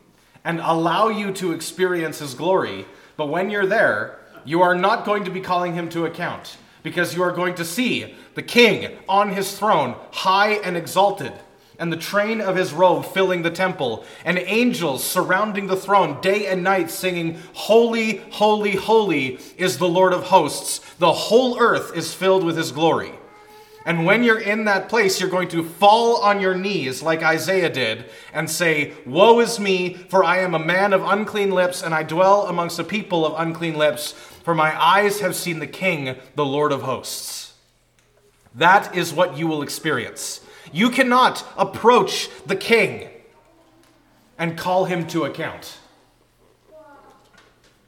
and 0.43 0.59
allow 0.59 1.09
you 1.09 1.31
to 1.33 1.53
experience 1.53 2.19
his 2.19 2.33
glory, 2.33 2.85
but 3.15 3.27
when 3.27 3.49
you're 3.49 3.65
there, 3.65 4.19
you 4.47 4.61
are 4.61 4.73
not 4.73 5.03
going 5.05 5.25
to 5.25 5.31
be 5.31 5.41
calling 5.41 5.73
him 5.73 5.89
to 5.89 6.05
account 6.05 6.57
because 6.81 7.13
you 7.13 7.21
are 7.21 7.33
going 7.33 7.53
to 7.55 7.65
see 7.65 8.15
the 8.35 8.41
king 8.41 8.97
on 9.09 9.29
his 9.33 9.59
throne, 9.59 9.93
high 10.11 10.53
and 10.53 10.77
exalted, 10.77 11.33
and 11.77 11.91
the 11.91 11.97
train 11.97 12.39
of 12.39 12.55
his 12.55 12.71
robe 12.71 13.05
filling 13.05 13.41
the 13.41 13.51
temple, 13.51 14.05
and 14.23 14.39
angels 14.39 15.03
surrounding 15.03 15.67
the 15.67 15.75
throne 15.75 16.21
day 16.21 16.47
and 16.47 16.63
night 16.63 16.89
singing, 16.89 17.37
Holy, 17.53 18.17
holy, 18.31 18.75
holy 18.75 19.37
is 19.57 19.77
the 19.77 19.89
Lord 19.89 20.13
of 20.13 20.23
hosts. 20.23 20.79
The 20.95 21.11
whole 21.11 21.59
earth 21.59 21.95
is 21.95 22.13
filled 22.13 22.45
with 22.45 22.55
his 22.55 22.71
glory. 22.71 23.11
And 23.87 24.05
when 24.05 24.21
you're 24.21 24.41
in 24.41 24.65
that 24.65 24.89
place, 24.89 25.21
you're 25.21 25.29
going 25.29 25.47
to 25.47 25.63
fall 25.63 26.17
on 26.17 26.41
your 26.41 26.53
knees 26.53 27.01
like 27.01 27.23
Isaiah 27.23 27.69
did 27.69 28.03
and 28.33 28.49
say, 28.49 28.93
Woe 29.05 29.39
is 29.39 29.61
me, 29.61 29.93
for 29.93 30.25
I 30.25 30.39
am 30.39 30.53
a 30.53 30.59
man 30.59 30.91
of 30.91 31.05
unclean 31.05 31.51
lips, 31.51 31.81
and 31.81 31.93
I 31.95 32.03
dwell 32.03 32.47
amongst 32.47 32.79
a 32.79 32.83
people 32.83 33.25
of 33.25 33.39
unclean 33.39 33.77
lips, 33.77 34.13
for 34.47 34.55
my 34.55 34.81
eyes 34.81 35.19
have 35.19 35.35
seen 35.35 35.59
the 35.59 35.67
King, 35.67 36.15
the 36.35 36.45
Lord 36.45 36.71
of 36.71 36.83
hosts. 36.83 37.53
That 38.55 38.95
is 38.95 39.11
what 39.11 39.37
you 39.37 39.45
will 39.45 39.61
experience. 39.61 40.39
You 40.71 40.89
cannot 40.89 41.45
approach 41.57 42.29
the 42.45 42.55
King 42.55 43.09
and 44.37 44.57
call 44.57 44.85
him 44.85 45.05
to 45.07 45.25
account. 45.25 45.79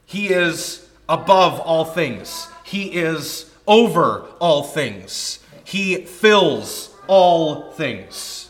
He 0.06 0.34
is 0.34 0.90
above 1.08 1.62
all 1.62 1.86
things, 1.86 2.50
He 2.66 2.92
is 2.92 3.50
over 3.66 4.26
all 4.42 4.64
things. 4.64 5.40
He 5.64 6.04
fills 6.04 6.94
all 7.08 7.72
things. 7.72 8.50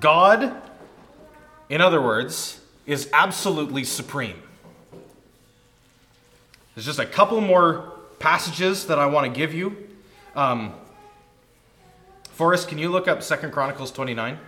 God, 0.00 0.54
in 1.68 1.82
other 1.82 2.00
words, 2.00 2.60
is 2.86 3.10
absolutely 3.12 3.84
supreme. 3.84 4.42
There's 6.74 6.86
just 6.86 6.98
a 6.98 7.06
couple 7.06 7.40
more 7.40 7.92
passages 8.18 8.86
that 8.86 8.98
I 8.98 9.06
want 9.06 9.32
to 9.32 9.38
give 9.38 9.54
you. 9.54 9.76
Um, 10.34 10.74
Forrest, 12.32 12.68
can 12.68 12.78
you 12.78 12.88
look 12.88 13.08
up 13.08 13.22
Second 13.22 13.52
Chronicles 13.52 13.90
29? 13.92 14.38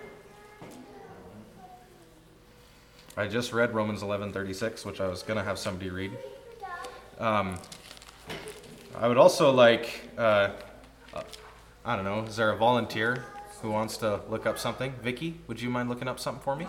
I 3.16 3.28
just 3.28 3.52
read 3.52 3.74
Romans 3.74 4.02
11:36, 4.02 4.86
which 4.86 5.00
I 5.00 5.08
was 5.08 5.22
going 5.22 5.36
to 5.36 5.44
have 5.44 5.58
somebody 5.58 5.90
read. 5.90 6.12
Um, 7.18 7.58
I 8.96 9.06
would 9.08 9.18
also 9.18 9.50
like 9.50 10.08
uh, 10.16 10.50
I 11.84 11.96
don't 11.96 12.04
know, 12.04 12.20
is 12.22 12.36
there 12.36 12.50
a 12.50 12.56
volunteer 12.56 13.24
who 13.60 13.72
wants 13.72 13.96
to 13.98 14.20
look 14.28 14.46
up 14.46 14.56
something? 14.56 14.94
Vicky, 15.02 15.34
would 15.48 15.60
you 15.60 15.68
mind 15.68 15.88
looking 15.88 16.06
up 16.06 16.20
something 16.20 16.42
for 16.42 16.54
me? 16.54 16.64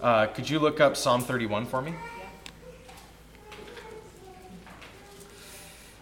Uh, 0.00 0.26
could 0.28 0.48
you 0.48 0.58
look 0.58 0.80
up 0.80 0.96
Psalm 0.96 1.20
31 1.20 1.66
for 1.66 1.82
me? 1.82 1.92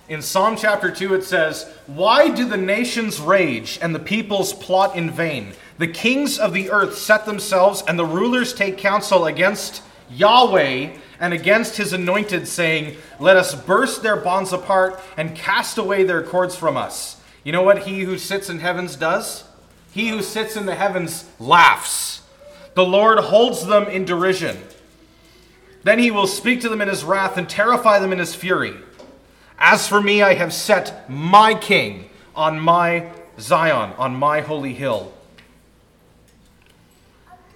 In 0.09 0.21
Psalm 0.21 0.57
chapter 0.57 0.91
2, 0.91 1.15
it 1.15 1.25
says, 1.25 1.73
Why 1.87 2.29
do 2.29 2.49
the 2.49 2.57
nations 2.57 3.21
rage 3.21 3.79
and 3.81 3.95
the 3.95 4.01
peoples 4.01 4.53
plot 4.53 4.97
in 4.97 5.11
vain? 5.11 5.53
The 5.79 5.87
kings 5.87 6.39
of 6.39 6.53
the 6.53 6.71
earth 6.71 6.99
set 6.99 7.25
themselves, 7.25 7.83
and 7.87 7.99
the 7.99 8.05
rulers 8.05 8.53
take 8.53 8.79
counsel 8.79 9.27
against 9.27 9.83
Yahweh 10.11 10.97
and 11.21 11.33
against 11.33 11.77
his 11.77 11.93
anointed, 11.93 12.49
saying, 12.49 12.97
Let 13.21 13.37
us 13.37 13.55
burst 13.55 14.03
their 14.03 14.17
bonds 14.17 14.53
apart 14.53 15.01
and 15.17 15.37
cast 15.37 15.79
away 15.79 16.03
their 16.03 16.23
cords 16.23 16.57
from 16.57 16.77
us. 16.77 17.21
You 17.45 17.53
know 17.53 17.63
what 17.63 17.85
he 17.85 18.01
who 18.01 18.19
sits 18.19 18.51
in 18.51 18.59
heavens 18.59 18.97
does? 18.97 19.45
He 19.93 20.09
who 20.09 20.23
sits 20.23 20.57
in 20.57 20.67
the 20.67 20.75
heavens 20.75 21.27
laughs. 21.39 22.23
The 22.75 22.85
Lord 22.85 23.19
holds 23.19 23.67
them 23.67 23.85
in 23.85 24.05
derision. 24.05 24.57
Then 25.85 25.99
he 25.99 26.11
will 26.11 26.27
speak 26.27 26.61
to 26.63 26.69
them 26.69 26.81
in 26.81 26.89
his 26.89 27.05
wrath 27.05 27.37
and 27.37 27.49
terrify 27.49 27.99
them 27.99 28.13
in 28.13 28.19
his 28.19 28.35
fury. 28.35 28.75
As 29.65 29.87
for 29.87 30.01
me, 30.01 30.23
I 30.23 30.35
have 30.35 30.53
set 30.53 31.09
my 31.09 31.55
king 31.55 32.11
on 32.35 32.59
my 32.59 33.13
Zion, 33.39 33.93
on 33.97 34.17
my 34.17 34.41
holy 34.41 34.75
hill. 34.75 35.13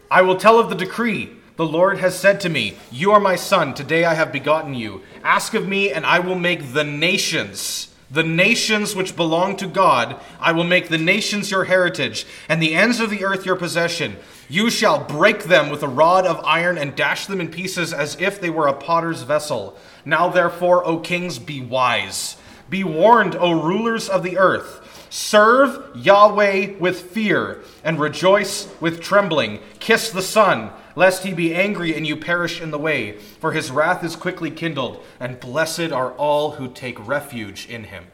I 0.09 0.23
will 0.23 0.37
tell 0.37 0.61
of 0.61 0.69
the 0.69 0.77
decree. 0.77 1.31
The 1.57 1.66
Lord 1.66 1.99
has 1.99 2.16
said 2.16 2.40
to 2.42 2.49
me, 2.49 2.77
You 2.92 3.11
are 3.11 3.19
my 3.19 3.35
son. 3.35 3.75
Today 3.75 4.05
I 4.05 4.14
have 4.14 4.31
begotten 4.31 4.73
you. 4.73 5.03
Ask 5.25 5.55
of 5.55 5.66
me, 5.66 5.90
and 5.90 6.07
I 6.07 6.21
will 6.21 6.38
make 6.38 6.75
the 6.75 6.85
nations, 6.85 7.92
the 8.09 8.23
nations 8.23 8.95
which 8.95 9.16
belong 9.16 9.57
to 9.57 9.66
God, 9.66 10.14
I 10.38 10.53
will 10.53 10.62
make 10.62 10.88
the 10.88 10.99
nations 10.99 11.51
your 11.51 11.64
heritage, 11.64 12.25
and 12.49 12.62
the 12.62 12.77
ends 12.77 13.01
of 13.01 13.11
the 13.11 13.25
earth 13.25 13.45
your 13.45 13.57
possession. 13.57 14.16
You 14.48 14.70
shall 14.70 15.02
break 15.02 15.44
them 15.44 15.70
with 15.70 15.82
a 15.82 15.88
rod 15.88 16.24
of 16.24 16.44
iron 16.44 16.78
and 16.78 16.94
dash 16.94 17.26
them 17.26 17.40
in 17.40 17.48
pieces 17.48 17.92
as 17.92 18.16
if 18.20 18.40
they 18.40 18.50
were 18.50 18.68
a 18.68 18.72
potter's 18.72 19.22
vessel. 19.22 19.76
Now, 20.04 20.28
therefore, 20.28 20.87
O 20.87 20.98
kings, 20.98 21.38
be 21.38 21.61
wise. 21.61 22.37
Be 22.70 22.85
warned, 22.85 23.35
O 23.37 23.61
rulers 23.61 24.09
of 24.09 24.22
the 24.22 24.38
earth. 24.38 25.06
Serve 25.11 25.96
Yahweh 25.96 26.74
with 26.78 27.11
fear 27.11 27.62
and 27.82 27.98
rejoice 27.98 28.68
with 28.80 29.00
trembling. 29.00 29.61
Kiss 29.80 30.11
the 30.11 30.22
Son, 30.22 30.70
lest 30.94 31.24
he 31.24 31.32
be 31.32 31.54
angry 31.54 31.96
and 31.96 32.06
you 32.06 32.16
perish 32.16 32.61
in 32.61 32.70
the 32.70 32.78
way, 32.78 33.18
for 33.40 33.52
his 33.52 33.70
wrath 33.70 34.04
is 34.04 34.14
quickly 34.14 34.50
kindled, 34.50 35.02
and 35.18 35.40
blessed 35.40 35.90
are 35.92 36.12
all 36.12 36.52
who 36.52 36.68
take 36.68 37.06
refuge 37.06 37.66
in 37.68 37.85
him. 37.85 38.06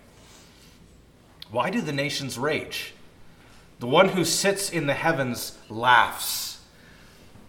Why 1.50 1.68
do 1.70 1.80
the 1.80 1.92
nations 1.92 2.38
rage? 2.38 2.94
The 3.82 3.88
one 3.88 4.10
who 4.10 4.24
sits 4.24 4.70
in 4.70 4.86
the 4.86 4.94
heavens 4.94 5.58
laughs. 5.68 6.60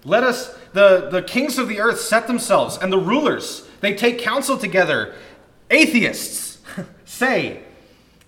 Let 0.04 0.24
us, 0.24 0.52
the, 0.74 1.08
the 1.12 1.22
kings 1.22 1.60
of 1.60 1.68
the 1.68 1.80
earth, 1.80 2.00
set 2.00 2.26
themselves, 2.26 2.76
and 2.76 2.92
the 2.92 2.98
rulers, 2.98 3.68
they 3.82 3.94
take 3.94 4.18
counsel 4.18 4.58
together. 4.58 5.14
Atheists 5.70 6.58
say, 7.06 7.62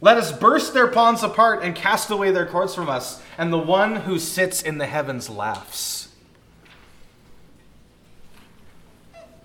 Let 0.02 0.18
us 0.18 0.32
burst 0.32 0.76
their 0.76 0.86
bonds 0.86 1.24
apart 1.24 1.64
and 1.64 1.76
cast 1.76 2.12
away 2.12 2.30
their 2.30 2.46
cords 2.46 2.76
from 2.76 2.90
us. 2.90 3.24
And 3.40 3.52
the 3.52 3.58
one 3.58 3.96
who 3.96 4.20
sits 4.20 4.62
in 4.62 4.78
the 4.78 4.86
heavens 4.86 5.28
laughs. 5.28 6.10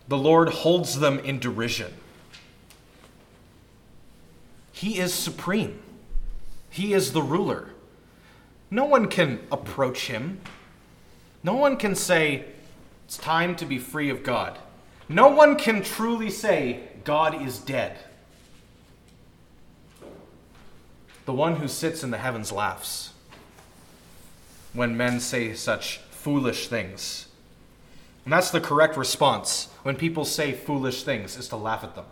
The 0.07 0.19
Lord 0.19 0.51
holds 0.51 1.01
them 1.01 1.19
in 1.21 1.39
derision. 1.39 1.95
He 4.71 4.99
is 4.99 5.15
supreme, 5.15 5.81
He 6.69 6.93
is 6.93 7.15
the 7.15 7.23
ruler. 7.23 7.71
No 8.71 8.85
one 8.85 9.09
can 9.09 9.41
approach 9.51 10.07
Him. 10.07 10.41
No 11.43 11.55
one 11.55 11.77
can 11.77 11.95
say, 11.95 12.45
It's 13.07 13.17
time 13.17 13.57
to 13.57 13.67
be 13.67 13.79
free 13.79 14.11
of 14.11 14.23
God. 14.23 14.59
No 15.09 15.29
one 15.29 15.57
can 15.57 15.83
truly 15.83 16.31
say, 16.31 16.81
God 17.03 17.43
is 17.43 17.59
dead. 17.59 17.99
The 21.25 21.33
one 21.33 21.57
who 21.57 21.69
sits 21.69 22.05
in 22.05 22.11
the 22.11 22.19
heavens 22.19 22.53
laughs 22.53 23.13
when 24.73 24.97
men 24.97 25.19
say 25.19 25.55
such 25.55 25.99
foolish 26.11 26.69
things. 26.69 27.27
And 28.25 28.33
that's 28.33 28.51
the 28.51 28.61
correct 28.61 28.97
response 28.97 29.69
when 29.83 29.97
people 29.97 30.25
say 30.25 30.53
foolish 30.53 31.03
things, 31.03 31.37
is 31.37 31.49
to 31.49 31.57
laugh 31.57 31.83
at 31.83 31.95
them. 31.95 32.05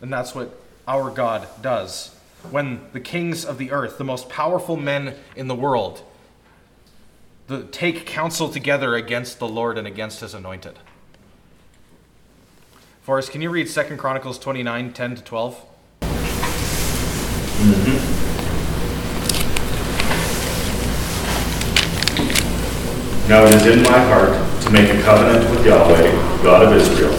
And 0.00 0.12
that's 0.12 0.34
what 0.34 0.58
our 0.88 1.10
God 1.10 1.46
does 1.60 2.16
when 2.50 2.80
the 2.92 3.00
kings 3.00 3.44
of 3.44 3.58
the 3.58 3.70
earth, 3.70 3.98
the 3.98 4.04
most 4.04 4.28
powerful 4.28 4.76
men 4.76 5.14
in 5.36 5.48
the 5.48 5.54
world, 5.54 6.02
the, 7.46 7.64
take 7.64 8.06
counsel 8.06 8.48
together 8.48 8.94
against 8.94 9.38
the 9.38 9.48
Lord 9.48 9.78
and 9.78 9.86
against 9.86 10.20
his 10.20 10.34
anointed. 10.34 10.78
Forrest, 13.02 13.30
can 13.32 13.42
you 13.42 13.50
read 13.50 13.68
2 13.68 13.96
Chronicles 13.96 14.38
29 14.38 14.92
10 14.92 15.16
to 15.16 15.22
12? 15.22 15.66
Mm-hmm. 17.62 18.22
Now 23.28 23.44
it 23.44 23.54
is 23.54 23.66
in 23.66 23.82
my 23.82 23.98
heart 23.98 24.62
to 24.62 24.70
make 24.70 24.90
a 24.90 25.00
covenant 25.02 25.48
with 25.50 25.64
Yahweh, 25.64 26.42
God 26.42 26.66
of 26.66 26.72
Israel, 26.74 27.14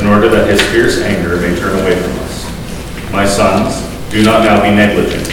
in 0.00 0.06
order 0.06 0.28
that 0.28 0.48
his 0.48 0.62
fierce 0.70 1.00
anger 1.00 1.36
may 1.36 1.54
turn 1.58 1.78
away 1.78 2.00
from 2.00 2.12
us. 2.20 3.12
My 3.12 3.26
sons, 3.26 3.91
do 4.12 4.22
not 4.22 4.44
now 4.44 4.62
be 4.62 4.70
negligent, 4.70 5.26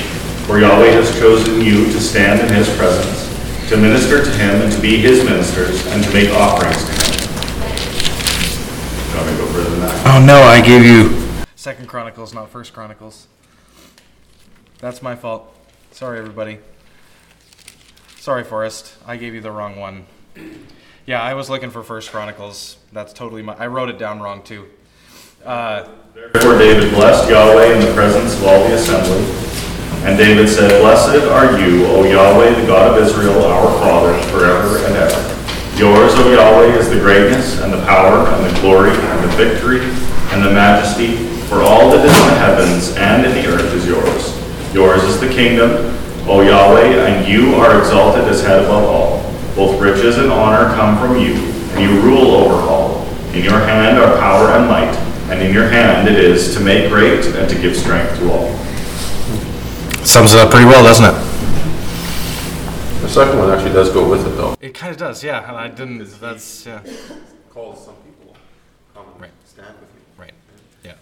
for 0.47 0.57
Yahweh 0.57 0.91
has 0.91 1.11
chosen 1.19 1.59
you 1.59 1.83
to 1.91 1.99
stand 1.99 2.39
in 2.39 2.47
his 2.53 2.73
presence, 2.77 3.27
to 3.67 3.75
minister 3.75 4.23
to 4.23 4.29
him 4.31 4.61
and 4.61 4.71
to 4.71 4.79
be 4.79 4.95
his 4.95 5.21
ministers, 5.25 5.85
and 5.87 6.01
to 6.01 6.09
make 6.13 6.29
offerings 6.29 6.85
to 6.85 6.91
him. 6.93 6.99
You 9.09 9.15
want 9.17 9.27
me 9.27 9.33
to 9.33 9.37
go 9.37 9.47
further 9.51 9.69
than 9.71 9.81
that? 9.81 10.01
Oh 10.05 10.25
no, 10.25 10.39
I 10.39 10.61
gave 10.61 10.85
you 10.85 11.45
Second 11.57 11.89
Chronicles, 11.89 12.33
not 12.33 12.49
First 12.49 12.73
Chronicles. 12.73 13.27
That's 14.77 15.01
my 15.01 15.13
fault. 15.13 15.53
Sorry, 15.91 16.17
everybody. 16.17 16.59
Sorry, 18.15 18.45
Forrest. 18.45 18.95
I 19.05 19.17
gave 19.17 19.33
you 19.33 19.41
the 19.41 19.51
wrong 19.51 19.75
one. 19.75 20.05
Yeah, 21.05 21.21
I 21.21 21.33
was 21.33 21.49
looking 21.49 21.69
for 21.69 21.83
First 21.83 22.11
Chronicles. 22.11 22.77
That's 22.93 23.11
totally 23.11 23.41
my. 23.41 23.55
I 23.55 23.67
wrote 23.67 23.89
it 23.89 23.97
down 23.97 24.21
wrong 24.21 24.41
too. 24.41 24.69
Therefore 25.43 26.57
David 26.57 26.93
blessed 26.93 27.29
Yahweh 27.29 27.73
in 27.73 27.79
the 27.79 27.93
presence 27.93 28.35
of 28.35 28.43
all 28.45 28.67
the 28.67 28.75
assembly. 28.75 29.23
And 30.03 30.17
David 30.17 30.49
said, 30.49 30.81
Blessed 30.81 31.27
are 31.27 31.57
you, 31.59 31.85
O 31.87 32.03
Yahweh, 32.03 32.59
the 32.59 32.67
God 32.67 32.97
of 32.97 33.03
Israel, 33.03 33.43
our 33.43 33.67
Father, 33.79 34.13
forever 34.31 34.77
and 34.85 34.95
ever. 34.95 35.35
Yours, 35.77 36.11
O 36.15 36.31
Yahweh, 36.31 36.77
is 36.77 36.89
the 36.89 36.99
greatness 36.99 37.59
and 37.61 37.71
the 37.71 37.81
power 37.85 38.27
and 38.27 38.45
the 38.45 38.59
glory 38.61 38.91
and 38.91 39.23
the 39.23 39.35
victory 39.37 39.79
and 40.31 40.43
the 40.43 40.51
majesty, 40.51 41.15
for 41.47 41.61
all 41.61 41.89
that 41.91 42.05
is 42.05 42.11
in 42.11 42.27
the 42.27 42.39
heavens 42.39 42.95
and 42.97 43.25
in 43.25 43.31
the 43.31 43.47
earth 43.47 43.73
is 43.73 43.87
yours. 43.87 44.35
Yours 44.73 45.03
is 45.03 45.19
the 45.19 45.29
kingdom, 45.29 45.71
O 46.27 46.41
Yahweh, 46.41 47.07
and 47.07 47.27
you 47.27 47.55
are 47.55 47.79
exalted 47.79 48.25
as 48.25 48.41
head 48.43 48.63
above 48.63 48.83
all. 48.83 49.23
Both 49.55 49.81
riches 49.81 50.17
and 50.17 50.31
honor 50.31 50.73
come 50.75 50.97
from 50.97 51.17
you, 51.17 51.33
and 51.73 51.81
you 51.81 52.01
rule 52.01 52.35
over 52.35 52.55
all. 52.69 53.05
In 53.33 53.43
your 53.43 53.59
hand 53.59 53.97
are 53.97 54.17
power 54.17 54.51
and 54.51 54.67
might, 54.67 55.08
and 55.29 55.41
in 55.41 55.53
your 55.53 55.67
hand 55.69 56.07
it 56.07 56.17
is 56.17 56.53
to 56.55 56.59
make 56.59 56.89
great 56.89 57.25
and 57.25 57.49
to 57.49 57.61
give 57.61 57.75
strength 57.75 58.17
to 58.19 58.31
all. 58.31 58.55
sums 60.05 60.33
it 60.33 60.39
up 60.39 60.49
pretty 60.51 60.65
well, 60.65 60.83
doesn't 60.83 61.05
it? 61.05 61.29
The 63.01 63.09
second 63.09 63.39
one 63.39 63.49
actually 63.49 63.73
does 63.73 63.89
go 63.91 64.07
with 64.09 64.25
it, 64.27 64.31
though. 64.31 64.55
It 64.61 64.73
kind 64.73 64.91
of 64.91 64.97
does, 64.97 65.23
yeah. 65.23 65.47
And 65.47 65.57
I 65.57 65.67
didn't. 65.67 66.03
That's 66.19 66.65
yeah. 66.65 66.81
Calls 67.49 67.85
some 67.85 67.95
people, 67.95 68.35
come 68.93 69.05
Right. 69.17 69.31
stand 69.45 69.73
with 69.79 69.89
you. 69.93 70.01
Right. 70.23 70.33
Yeah. 70.83 70.93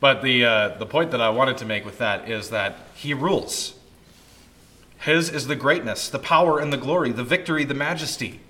But 0.00 0.22
the 0.22 0.44
uh, 0.44 0.68
the 0.78 0.86
point 0.86 1.10
that 1.12 1.20
I 1.20 1.28
wanted 1.28 1.58
to 1.58 1.64
make 1.64 1.84
with 1.84 1.98
that 1.98 2.28
is 2.28 2.50
that 2.50 2.78
he 2.94 3.14
rules. 3.14 3.74
His 4.98 5.30
is 5.30 5.46
the 5.46 5.56
greatness, 5.56 6.08
the 6.08 6.18
power 6.18 6.58
and 6.58 6.72
the 6.72 6.76
glory, 6.76 7.12
the 7.12 7.24
victory, 7.24 7.64
the 7.64 7.74
majesty. 7.74 8.40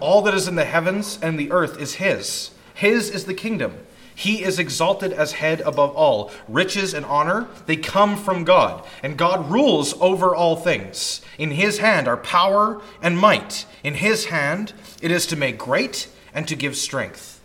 All 0.00 0.20
that 0.22 0.34
is 0.34 0.48
in 0.48 0.54
the 0.56 0.64
heavens 0.64 1.18
and 1.22 1.38
the 1.38 1.50
earth 1.50 1.80
is 1.80 1.94
his. 1.94 2.50
His 2.74 3.10
is 3.10 3.24
the 3.26 3.34
kingdom. 3.34 3.78
He 4.14 4.44
is 4.44 4.58
exalted 4.58 5.12
as 5.12 5.32
head 5.32 5.60
above 5.62 5.94
all. 5.96 6.30
Riches 6.46 6.94
and 6.94 7.04
honor, 7.06 7.48
they 7.66 7.76
come 7.76 8.16
from 8.16 8.44
God, 8.44 8.84
and 9.02 9.18
God 9.18 9.50
rules 9.50 9.94
over 10.00 10.34
all 10.34 10.56
things. 10.56 11.20
In 11.36 11.50
his 11.50 11.78
hand 11.78 12.06
are 12.06 12.16
power 12.16 12.80
and 13.02 13.18
might. 13.18 13.66
In 13.82 13.94
his 13.94 14.26
hand 14.26 14.72
it 15.02 15.10
is 15.10 15.26
to 15.26 15.36
make 15.36 15.58
great 15.58 16.08
and 16.32 16.46
to 16.48 16.56
give 16.56 16.76
strength. 16.76 17.40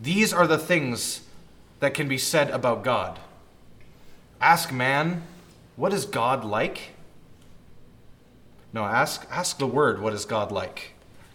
These 0.00 0.32
are 0.32 0.46
the 0.46 0.58
things 0.58 1.22
that 1.80 1.94
can 1.94 2.08
be 2.08 2.18
said 2.18 2.50
about 2.50 2.84
God. 2.84 3.18
Ask 4.40 4.72
man, 4.72 5.22
what 5.74 5.92
is 5.92 6.04
God 6.04 6.44
like? 6.44 6.90
No, 8.72 8.84
ask, 8.84 9.26
ask 9.30 9.58
the 9.58 9.66
word, 9.66 10.00
what 10.00 10.12
is 10.12 10.24
God 10.24 10.52
like? 10.52 10.92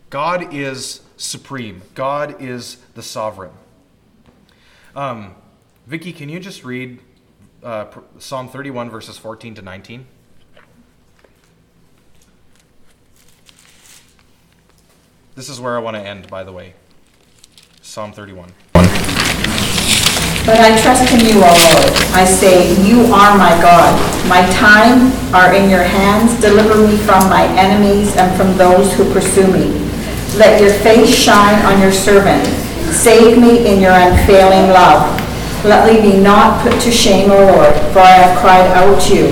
God 0.10 0.54
is 0.54 1.02
supreme, 1.18 1.82
God 1.96 2.42
is 2.42 2.78
the 2.96 3.04
sovereign. 3.04 3.52
Um, 4.96 5.36
Vicky, 5.88 6.12
can 6.12 6.28
you 6.28 6.40
just 6.40 6.66
read 6.66 7.00
uh, 7.64 7.86
Psalm 8.20 8.50
31, 8.50 8.90
verses 8.90 9.18
14 9.18 9.56
to 9.56 9.62
19? 9.62 10.06
This 15.36 15.48
is 15.48 15.62
where 15.62 15.78
I 15.78 15.80
want 15.80 15.96
to 15.96 16.02
end, 16.02 16.30
by 16.30 16.44
the 16.44 16.52
way. 16.52 16.74
Psalm 17.82 18.12
31. 18.12 18.52
But 18.74 20.60
I 20.60 20.82
trust 20.82 21.14
in 21.14 21.20
you, 21.22 21.38
O 21.38 21.48
Lord. 21.48 21.94
I 22.14 22.26
say, 22.26 22.76
You 22.84 23.02
are 23.14 23.38
my 23.38 23.52
God. 23.62 23.96
My 24.28 24.42
time 24.52 25.12
are 25.34 25.54
in 25.54 25.70
your 25.70 25.84
hands. 25.84 26.40
Deliver 26.42 26.86
me 26.86 26.98
from 26.98 27.30
my 27.30 27.48
enemies 27.58 28.16
and 28.18 28.36
from 28.36 28.58
those 28.58 28.94
who 28.94 29.12
pursue 29.14 29.48
me. 29.48 29.70
Let 30.36 30.60
your 30.60 30.74
face 30.74 31.14
shine 31.14 31.64
on 31.66 31.80
your 31.80 31.92
servant. 31.92 32.61
Save 32.92 33.40
me 33.40 33.66
in 33.66 33.82
your 33.82 33.94
unfailing 33.94 34.70
love. 34.70 35.18
Let 35.64 35.88
me 35.88 36.02
be 36.02 36.18
not 36.20 36.62
put 36.62 36.80
to 36.82 36.92
shame, 36.92 37.32
O 37.32 37.38
Lord, 37.38 37.74
for 37.94 38.00
I 38.00 38.12
have 38.12 38.40
cried 38.40 38.68
out 38.72 39.02
to 39.04 39.16
you. 39.16 39.28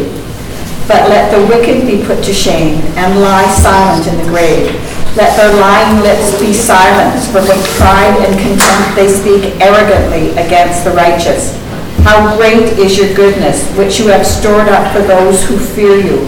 But 0.88 1.10
let 1.10 1.30
the 1.30 1.46
wicked 1.46 1.86
be 1.86 2.04
put 2.04 2.24
to 2.26 2.34
shame 2.34 2.82
and 2.98 3.22
lie 3.22 3.48
silent 3.54 4.08
in 4.08 4.18
the 4.18 4.30
grave. 4.32 4.74
Let 5.16 5.36
their 5.38 5.54
lying 5.60 6.02
lips 6.02 6.40
be 6.40 6.54
silenced, 6.54 7.32
for 7.32 7.42
with 7.42 7.78
pride 7.78 8.16
and 8.26 8.34
contempt 8.40 8.96
they 8.96 9.08
speak 9.08 9.60
arrogantly 9.62 10.32
against 10.32 10.84
the 10.84 10.92
righteous. 10.92 11.58
How 12.04 12.38
great 12.38 12.80
is 12.80 12.98
your 12.98 13.14
goodness, 13.14 13.70
which 13.76 14.00
you 14.00 14.08
have 14.08 14.26
stored 14.26 14.70
up 14.70 14.94
for 14.94 15.02
those 15.02 15.44
who 15.46 15.58
fear 15.58 15.98
you, 15.98 16.26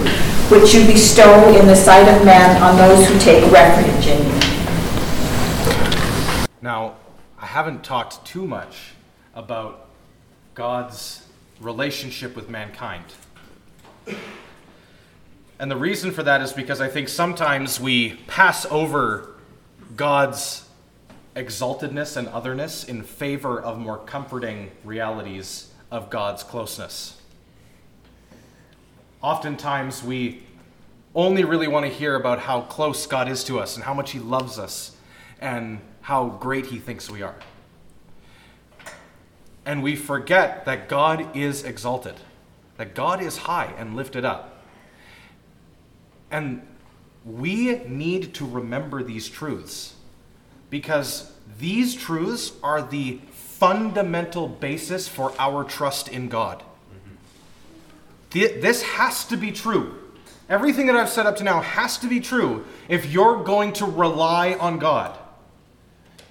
which 0.49 0.73
you 0.73 0.85
bestow 0.85 1.47
in 1.57 1.65
the 1.65 1.75
sight 1.75 2.07
of 2.07 2.25
men 2.25 2.61
on 2.61 2.75
those 2.75 3.07
who 3.07 3.17
take 3.19 3.49
refuge 3.51 4.07
in 4.07 4.25
you. 4.27 4.39
Now, 6.61 6.95
I 7.39 7.40
haven't 7.51 7.83
talked 7.83 8.25
too 8.25 8.47
much 8.47 8.93
about 9.35 9.89
God's 10.55 11.27
relationship 11.59 12.33
with 12.33 12.49
mankind. 12.49 13.03
And 15.59 15.69
the 15.69 15.75
reason 15.75 16.11
for 16.11 16.23
that 16.23 16.41
is 16.41 16.53
because 16.53 16.79
I 16.79 16.87
think 16.87 17.09
sometimes 17.09 17.77
we 17.77 18.13
pass 18.27 18.65
over 18.67 19.35
God's 19.97 20.65
exaltedness 21.35 22.15
and 22.15 22.29
otherness 22.29 22.85
in 22.85 23.03
favor 23.03 23.61
of 23.61 23.77
more 23.77 23.97
comforting 23.97 24.71
realities 24.85 25.73
of 25.91 26.09
God's 26.09 26.43
closeness. 26.43 27.21
Oftentimes 29.21 30.01
we 30.01 30.43
only 31.13 31.43
really 31.43 31.67
want 31.67 31.85
to 31.85 31.91
hear 31.91 32.15
about 32.15 32.39
how 32.39 32.61
close 32.61 33.05
God 33.05 33.27
is 33.27 33.43
to 33.43 33.59
us 33.59 33.75
and 33.75 33.83
how 33.83 33.93
much 33.93 34.11
He 34.11 34.19
loves 34.19 34.57
us 34.57 34.95
and 35.41 35.81
how 36.01 36.27
great 36.27 36.67
He 36.67 36.79
thinks 36.79 37.09
we 37.09 37.21
are. 37.21 37.35
And 39.65 39.83
we 39.83 39.95
forget 39.95 40.65
that 40.65 40.89
God 40.89 41.35
is 41.35 41.63
exalted, 41.63 42.15
that 42.77 42.95
God 42.95 43.21
is 43.21 43.37
high 43.37 43.73
and 43.77 43.95
lifted 43.95 44.25
up. 44.25 44.63
And 46.31 46.65
we 47.23 47.79
need 47.85 48.33
to 48.35 48.45
remember 48.45 49.03
these 49.03 49.29
truths 49.29 49.93
because 50.69 51.31
these 51.59 51.93
truths 51.93 52.53
are 52.63 52.81
the 52.81 53.19
fundamental 53.31 54.47
basis 54.47 55.07
for 55.07 55.33
our 55.37 55.63
trust 55.63 56.07
in 56.07 56.29
God. 56.29 56.63
Th- 58.31 58.61
This 58.61 58.81
has 58.81 59.25
to 59.25 59.37
be 59.37 59.51
true. 59.51 59.97
Everything 60.49 60.87
that 60.87 60.95
I've 60.95 61.09
said 61.09 61.27
up 61.27 61.35
to 61.37 61.43
now 61.43 61.61
has 61.61 61.97
to 61.99 62.07
be 62.07 62.19
true 62.19 62.65
if 62.89 63.05
you're 63.05 63.43
going 63.43 63.73
to 63.73 63.85
rely 63.85 64.53
on 64.55 64.79
God. 64.79 65.17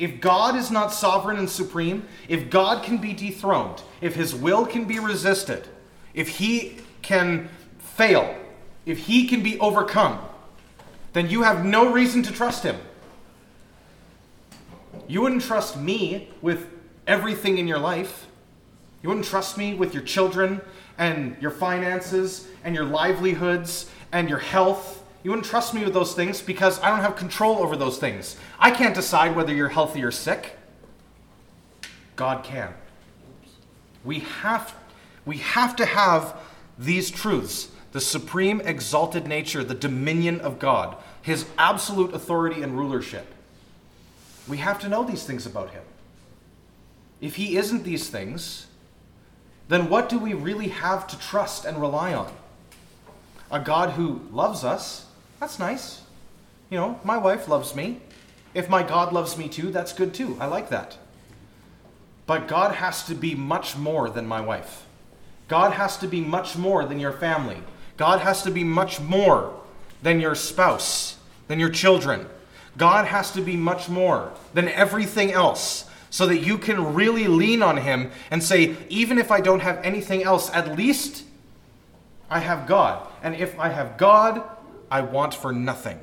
If 0.01 0.19
God 0.19 0.57
is 0.57 0.71
not 0.71 0.95
sovereign 0.95 1.37
and 1.37 1.49
supreme, 1.49 2.07
if 2.27 2.49
God 2.49 2.83
can 2.83 2.97
be 2.97 3.13
dethroned, 3.13 3.83
if 4.01 4.15
his 4.15 4.35
will 4.35 4.65
can 4.65 4.87
be 4.87 4.99
resisted, 4.99 5.69
if 6.15 6.39
he 6.39 6.79
can 7.03 7.51
fail, 7.79 8.35
if 8.87 8.97
he 9.01 9.29
can 9.29 9.43
be 9.43 9.61
overcome, 9.61 10.19
then 11.13 11.29
you 11.29 11.43
have 11.43 11.67
no 11.67 11.93
reason 11.93 12.23
to 12.23 12.33
trust 12.33 12.63
him. 12.63 12.77
You 15.07 15.21
wouldn't 15.21 15.43
trust 15.43 15.77
me 15.77 16.31
with 16.41 16.67
everything 17.07 17.59
in 17.59 17.69
your 17.69 17.79
life. 17.79 18.27
You 19.03 19.11
wouldn't 19.11 19.27
trust 19.27 19.59
me 19.59 19.75
with 19.75 19.93
your 19.93 20.03
children 20.03 20.63
and 20.97 21.37
your 21.43 21.51
finances 21.51 22.49
and 22.65 22.75
your 22.75 22.87
livelihoods 22.87 23.91
and 24.13 24.31
your 24.31 24.39
health. 24.39 25.00
You 25.23 25.31
wouldn't 25.31 25.47
trust 25.47 25.75
me 25.75 25.85
with 25.85 25.93
those 25.93 26.15
things 26.15 26.41
because 26.41 26.81
I 26.81 26.89
don't 26.89 27.01
have 27.01 27.17
control 27.17 27.59
over 27.59 27.77
those 27.77 27.99
things. 27.99 28.37
I 28.59 28.71
can't 28.71 28.95
decide 28.95 29.37
whether 29.37 29.55
you're 29.55 29.69
healthy 29.69 30.03
or 30.03 30.11
sick. 30.11 30.57
God 32.17 32.43
can. 32.43 32.73
We 34.05 34.21
have, 34.21 34.75
we 35.27 35.39
have 35.39 35.77
to 35.77 35.85
have 35.85 36.37
these 36.79 37.11
truths 37.11 37.69
the 37.93 38.01
supreme 38.01 38.61
exalted 38.61 39.27
nature, 39.27 39.65
the 39.65 39.75
dominion 39.75 40.41
of 40.41 40.59
God, 40.59 40.97
his 41.23 41.47
absolute 41.59 42.15
authority 42.15 42.63
and 42.63 42.79
rulership. 42.79 43.27
We 44.47 44.59
have 44.59 44.79
to 44.81 44.89
know 44.89 45.05
these 45.05 45.25
things 45.25 45.47
about 45.47 45.71
him. 45.71 45.83
If 47.21 47.37
he 47.37 47.57
isn't 47.57 47.85
these 47.85 48.09
things, 48.09 48.67
then 49.69 49.89
what 49.89 50.09
do 50.09 50.19
we 50.19 50.35
really 50.35 50.69
have 50.69 51.07
to 51.09 51.19
trust 51.19 51.65
and 51.65 51.81
rely 51.81 52.15
on? 52.15 52.33
A 53.51 53.61
God 53.61 53.91
who 53.91 54.21
loves 54.31 54.65
us, 54.65 55.07
that's 55.41 55.59
nice. 55.59 56.03
You 56.69 56.79
know, 56.79 57.01
my 57.03 57.17
wife 57.17 57.49
loves 57.49 57.75
me. 57.75 58.01
If 58.55 58.69
my 58.69 58.83
God 58.83 59.13
loves 59.13 59.37
me 59.37 59.49
too, 59.49 59.71
that's 59.71 59.93
good 59.93 60.15
too. 60.15 60.37
I 60.39 60.47
like 60.47 60.69
that. 60.69 60.99
But 62.27 62.47
God 62.47 62.77
has 62.77 63.05
to 63.07 63.15
be 63.15 63.35
much 63.35 63.77
more 63.77 64.09
than 64.09 64.27
my 64.27 64.41
wife. 64.41 64.87
God 65.49 65.73
has 65.73 65.97
to 65.99 66.07
be 66.07 66.21
much 66.21 66.57
more 66.57 66.85
than 66.85 67.01
your 67.01 67.13
family. 67.13 67.59
God 67.97 68.21
has 68.21 68.43
to 68.45 68.51
be 68.51 68.63
much 68.63 69.01
more 69.01 69.53
than 70.03 70.21
your 70.21 70.35
spouse, 70.35 71.17
than 71.49 71.59
your 71.59 71.71
children. 71.71 72.27
God 72.77 73.07
has 73.07 73.33
to 73.33 73.41
be 73.41 73.57
much 73.57 73.89
more 73.89 74.33
than 74.55 74.69
everything 74.69 75.33
else 75.33 75.91
so 76.09 76.27
that 76.27 76.39
you 76.39 76.57
can 76.57 76.95
really 76.95 77.27
lean 77.27 77.63
on 77.63 77.79
Him 77.79 78.11
and 78.31 78.43
say, 78.43 78.77
even 78.89 79.19
if 79.19 79.31
I 79.31 79.41
don't 79.41 79.61
have 79.61 79.85
anything 79.85 80.23
else, 80.23 80.51
at 80.53 80.77
least 80.77 81.25
I 82.31 82.39
have 82.39 82.67
God. 82.67 83.07
And 83.23 83.35
if 83.35 83.59
I 83.59 83.69
have 83.69 83.97
God, 83.97 84.43
I 84.91 85.03
want 85.03 85.35
for 85.35 85.53
nothing. 85.53 85.99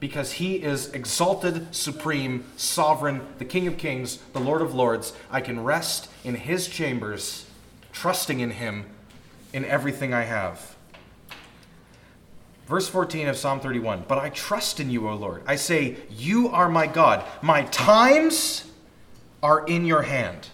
Because 0.00 0.32
He 0.32 0.56
is 0.56 0.88
exalted, 0.92 1.74
supreme, 1.74 2.44
sovereign, 2.56 3.26
the 3.38 3.44
King 3.44 3.66
of 3.66 3.78
kings, 3.78 4.18
the 4.32 4.40
Lord 4.40 4.62
of 4.62 4.74
lords. 4.74 5.12
I 5.30 5.40
can 5.40 5.62
rest 5.64 6.10
in 6.24 6.34
His 6.34 6.68
chambers, 6.68 7.46
trusting 7.92 8.40
in 8.40 8.50
Him 8.50 8.86
in 9.52 9.64
everything 9.64 10.12
I 10.12 10.22
have. 10.22 10.76
Verse 12.66 12.88
14 12.88 13.28
of 13.28 13.36
Psalm 13.36 13.60
31 13.60 14.04
But 14.08 14.18
I 14.18 14.30
trust 14.30 14.80
in 14.80 14.90
you, 14.90 15.08
O 15.08 15.14
Lord. 15.14 15.42
I 15.46 15.56
say, 15.56 15.96
You 16.10 16.48
are 16.48 16.68
my 16.68 16.86
God. 16.86 17.24
My 17.40 17.62
times 17.64 18.70
are 19.42 19.64
in 19.66 19.86
your 19.86 20.02
hand. 20.02 20.48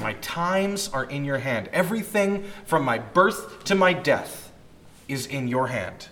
My 0.00 0.14
times 0.14 0.88
are 0.92 1.04
in 1.04 1.24
your 1.24 1.38
hand. 1.38 1.68
Everything 1.72 2.44
from 2.64 2.84
my 2.84 2.98
birth 2.98 3.64
to 3.64 3.74
my 3.74 3.92
death 3.92 4.52
is 5.08 5.26
in 5.26 5.48
your 5.48 5.68
hand. 5.68 6.08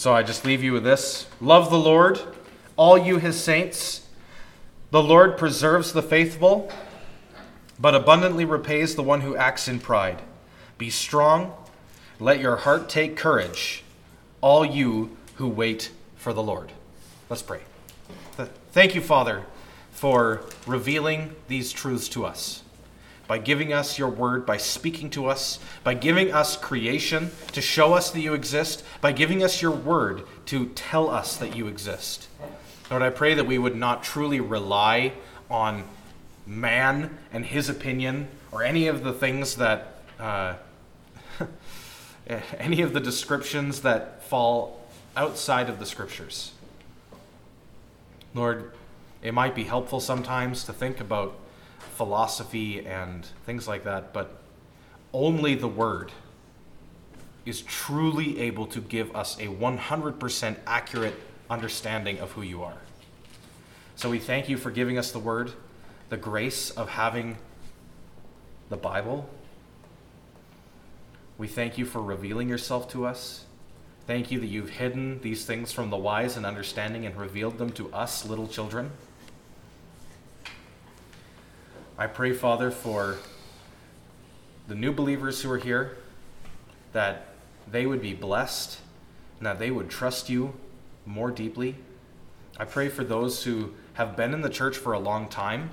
So 0.00 0.14
I 0.14 0.22
just 0.22 0.46
leave 0.46 0.64
you 0.64 0.72
with 0.72 0.82
this 0.82 1.26
Love 1.42 1.68
the 1.68 1.78
Lord, 1.78 2.18
all 2.74 2.96
you 2.96 3.18
his 3.18 3.38
saints. 3.38 4.06
The 4.92 5.02
Lord 5.02 5.36
preserves 5.36 5.92
the 5.92 6.00
faithful, 6.00 6.72
but 7.78 7.94
abundantly 7.94 8.46
repays 8.46 8.94
the 8.94 9.02
one 9.02 9.20
who 9.20 9.36
acts 9.36 9.68
in 9.68 9.78
pride. 9.78 10.22
Be 10.78 10.88
strong, 10.88 11.52
let 12.18 12.40
your 12.40 12.56
heart 12.56 12.88
take 12.88 13.14
courage, 13.14 13.84
all 14.40 14.64
you 14.64 15.14
who 15.34 15.46
wait 15.46 15.90
for 16.16 16.32
the 16.32 16.42
Lord. 16.42 16.72
Let's 17.28 17.42
pray. 17.42 17.60
Thank 18.72 18.94
you, 18.94 19.02
Father, 19.02 19.44
for 19.90 20.40
revealing 20.66 21.36
these 21.46 21.72
truths 21.72 22.08
to 22.08 22.24
us. 22.24 22.62
By 23.30 23.38
giving 23.38 23.72
us 23.72 23.96
your 23.96 24.08
word, 24.08 24.44
by 24.44 24.56
speaking 24.56 25.08
to 25.10 25.26
us, 25.26 25.60
by 25.84 25.94
giving 25.94 26.32
us 26.32 26.56
creation 26.56 27.30
to 27.52 27.60
show 27.60 27.92
us 27.92 28.10
that 28.10 28.18
you 28.18 28.34
exist, 28.34 28.82
by 29.00 29.12
giving 29.12 29.44
us 29.44 29.62
your 29.62 29.70
word 29.70 30.24
to 30.46 30.66
tell 30.70 31.08
us 31.08 31.36
that 31.36 31.54
you 31.54 31.68
exist. 31.68 32.26
Lord, 32.90 33.04
I 33.04 33.10
pray 33.10 33.34
that 33.34 33.46
we 33.46 33.56
would 33.56 33.76
not 33.76 34.02
truly 34.02 34.40
rely 34.40 35.12
on 35.48 35.84
man 36.44 37.18
and 37.32 37.46
his 37.46 37.68
opinion 37.68 38.26
or 38.50 38.64
any 38.64 38.88
of 38.88 39.04
the 39.04 39.12
things 39.12 39.54
that, 39.54 39.94
uh, 40.18 40.54
any 42.58 42.82
of 42.82 42.92
the 42.92 43.00
descriptions 43.00 43.82
that 43.82 44.24
fall 44.24 44.84
outside 45.16 45.68
of 45.68 45.78
the 45.78 45.86
scriptures. 45.86 46.50
Lord, 48.34 48.72
it 49.22 49.32
might 49.32 49.54
be 49.54 49.62
helpful 49.62 50.00
sometimes 50.00 50.64
to 50.64 50.72
think 50.72 50.98
about 50.98 51.36
philosophy 51.80 52.86
and 52.86 53.26
things 53.44 53.66
like 53.66 53.84
that, 53.84 54.12
but 54.12 54.40
only 55.12 55.54
the 55.54 55.68
Word 55.68 56.12
is 57.46 57.62
truly 57.62 58.38
able 58.38 58.66
to 58.66 58.80
give 58.80 59.14
us 59.16 59.36
a 59.38 59.46
100% 59.46 60.56
accurate 60.66 61.14
understanding 61.48 62.18
of 62.20 62.32
who 62.32 62.42
you 62.42 62.62
are. 62.62 62.78
So 63.96 64.08
we 64.08 64.18
thank 64.18 64.48
you 64.48 64.56
for 64.56 64.70
giving 64.70 64.98
us 64.98 65.10
the 65.10 65.18
Word, 65.18 65.52
the 66.08 66.16
grace 66.16 66.70
of 66.70 66.90
having 66.90 67.38
the 68.68 68.76
Bible. 68.76 69.28
We 71.38 71.48
thank 71.48 71.76
you 71.76 71.84
for 71.84 72.00
revealing 72.00 72.48
yourself 72.48 72.88
to 72.92 73.06
us. 73.06 73.44
Thank 74.06 74.30
you 74.30 74.40
that 74.40 74.46
you've 74.46 74.70
hidden 74.70 75.20
these 75.20 75.44
things 75.44 75.72
from 75.72 75.90
the 75.90 75.96
wise 75.96 76.36
and 76.36 76.44
understanding 76.44 77.06
and 77.06 77.16
revealed 77.16 77.58
them 77.58 77.70
to 77.72 77.92
us, 77.92 78.24
little 78.24 78.48
children. 78.48 78.90
I 82.00 82.06
pray, 82.06 82.32
Father, 82.32 82.70
for 82.70 83.18
the 84.66 84.74
new 84.74 84.90
believers 84.90 85.42
who 85.42 85.50
are 85.50 85.58
here, 85.58 85.98
that 86.94 87.26
they 87.70 87.84
would 87.84 88.00
be 88.00 88.14
blessed 88.14 88.80
and 89.36 89.46
that 89.46 89.58
they 89.58 89.70
would 89.70 89.90
trust 89.90 90.30
you 90.30 90.54
more 91.04 91.30
deeply. 91.30 91.76
I 92.58 92.64
pray 92.64 92.88
for 92.88 93.04
those 93.04 93.44
who 93.44 93.74
have 93.94 94.16
been 94.16 94.32
in 94.32 94.40
the 94.40 94.48
church 94.48 94.78
for 94.78 94.94
a 94.94 94.98
long 94.98 95.28
time 95.28 95.68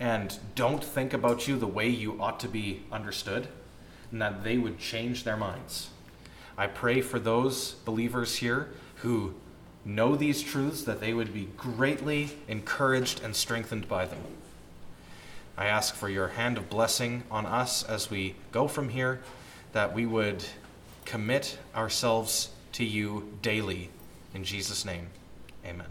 and 0.00 0.36
don't 0.56 0.82
think 0.82 1.12
about 1.12 1.46
you 1.46 1.56
the 1.56 1.68
way 1.68 1.88
you 1.88 2.20
ought 2.20 2.40
to 2.40 2.48
be 2.48 2.82
understood, 2.90 3.46
and 4.10 4.20
that 4.20 4.42
they 4.42 4.58
would 4.58 4.80
change 4.80 5.22
their 5.22 5.36
minds. 5.36 5.90
I 6.56 6.66
pray 6.66 7.00
for 7.00 7.20
those 7.20 7.74
believers 7.84 8.38
here 8.38 8.70
who 8.96 9.36
know 9.84 10.16
these 10.16 10.42
truths 10.42 10.82
that 10.82 10.98
they 10.98 11.14
would 11.14 11.32
be 11.32 11.50
greatly 11.56 12.30
encouraged 12.48 13.22
and 13.22 13.36
strengthened 13.36 13.86
by 13.86 14.06
them. 14.06 14.18
I 15.58 15.66
ask 15.66 15.96
for 15.96 16.08
your 16.08 16.28
hand 16.28 16.56
of 16.56 16.70
blessing 16.70 17.24
on 17.32 17.44
us 17.44 17.82
as 17.82 18.08
we 18.08 18.36
go 18.52 18.68
from 18.68 18.90
here, 18.90 19.18
that 19.72 19.92
we 19.92 20.06
would 20.06 20.44
commit 21.04 21.58
ourselves 21.74 22.50
to 22.74 22.84
you 22.84 23.36
daily. 23.42 23.90
In 24.34 24.44
Jesus' 24.44 24.84
name, 24.84 25.08
amen. 25.66 25.88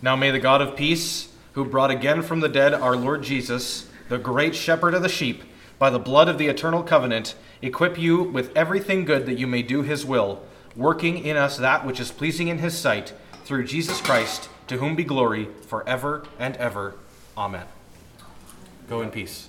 Now 0.00 0.14
may 0.14 0.30
the 0.30 0.38
God 0.38 0.62
of 0.62 0.76
peace, 0.76 1.32
who 1.54 1.64
brought 1.64 1.90
again 1.90 2.22
from 2.22 2.38
the 2.38 2.48
dead 2.48 2.74
our 2.74 2.94
Lord 2.94 3.24
Jesus, 3.24 3.88
the 4.08 4.18
great 4.18 4.54
shepherd 4.54 4.94
of 4.94 5.02
the 5.02 5.08
sheep, 5.08 5.42
by 5.80 5.90
the 5.90 5.98
blood 5.98 6.28
of 6.28 6.38
the 6.38 6.46
eternal 6.46 6.84
covenant, 6.84 7.34
equip 7.64 7.98
you 7.98 8.22
with 8.22 8.56
everything 8.56 9.04
good 9.04 9.26
that 9.26 9.38
you 9.38 9.46
may 9.46 9.62
do 9.62 9.82
his 9.82 10.04
will, 10.04 10.42
working 10.76 11.18
in 11.18 11.36
us 11.36 11.56
that 11.56 11.86
which 11.86 12.00
is 12.00 12.10
pleasing 12.10 12.48
in 12.48 12.58
his 12.58 12.76
sight, 12.76 13.12
through 13.44 13.64
Jesus 13.64 14.00
Christ, 14.00 14.48
to 14.66 14.78
whom 14.78 14.96
be 14.96 15.04
glory 15.04 15.48
forever 15.66 16.26
and 16.38 16.56
ever. 16.56 16.94
Amen. 17.36 17.66
Go 18.88 19.02
in 19.02 19.10
peace. 19.10 19.48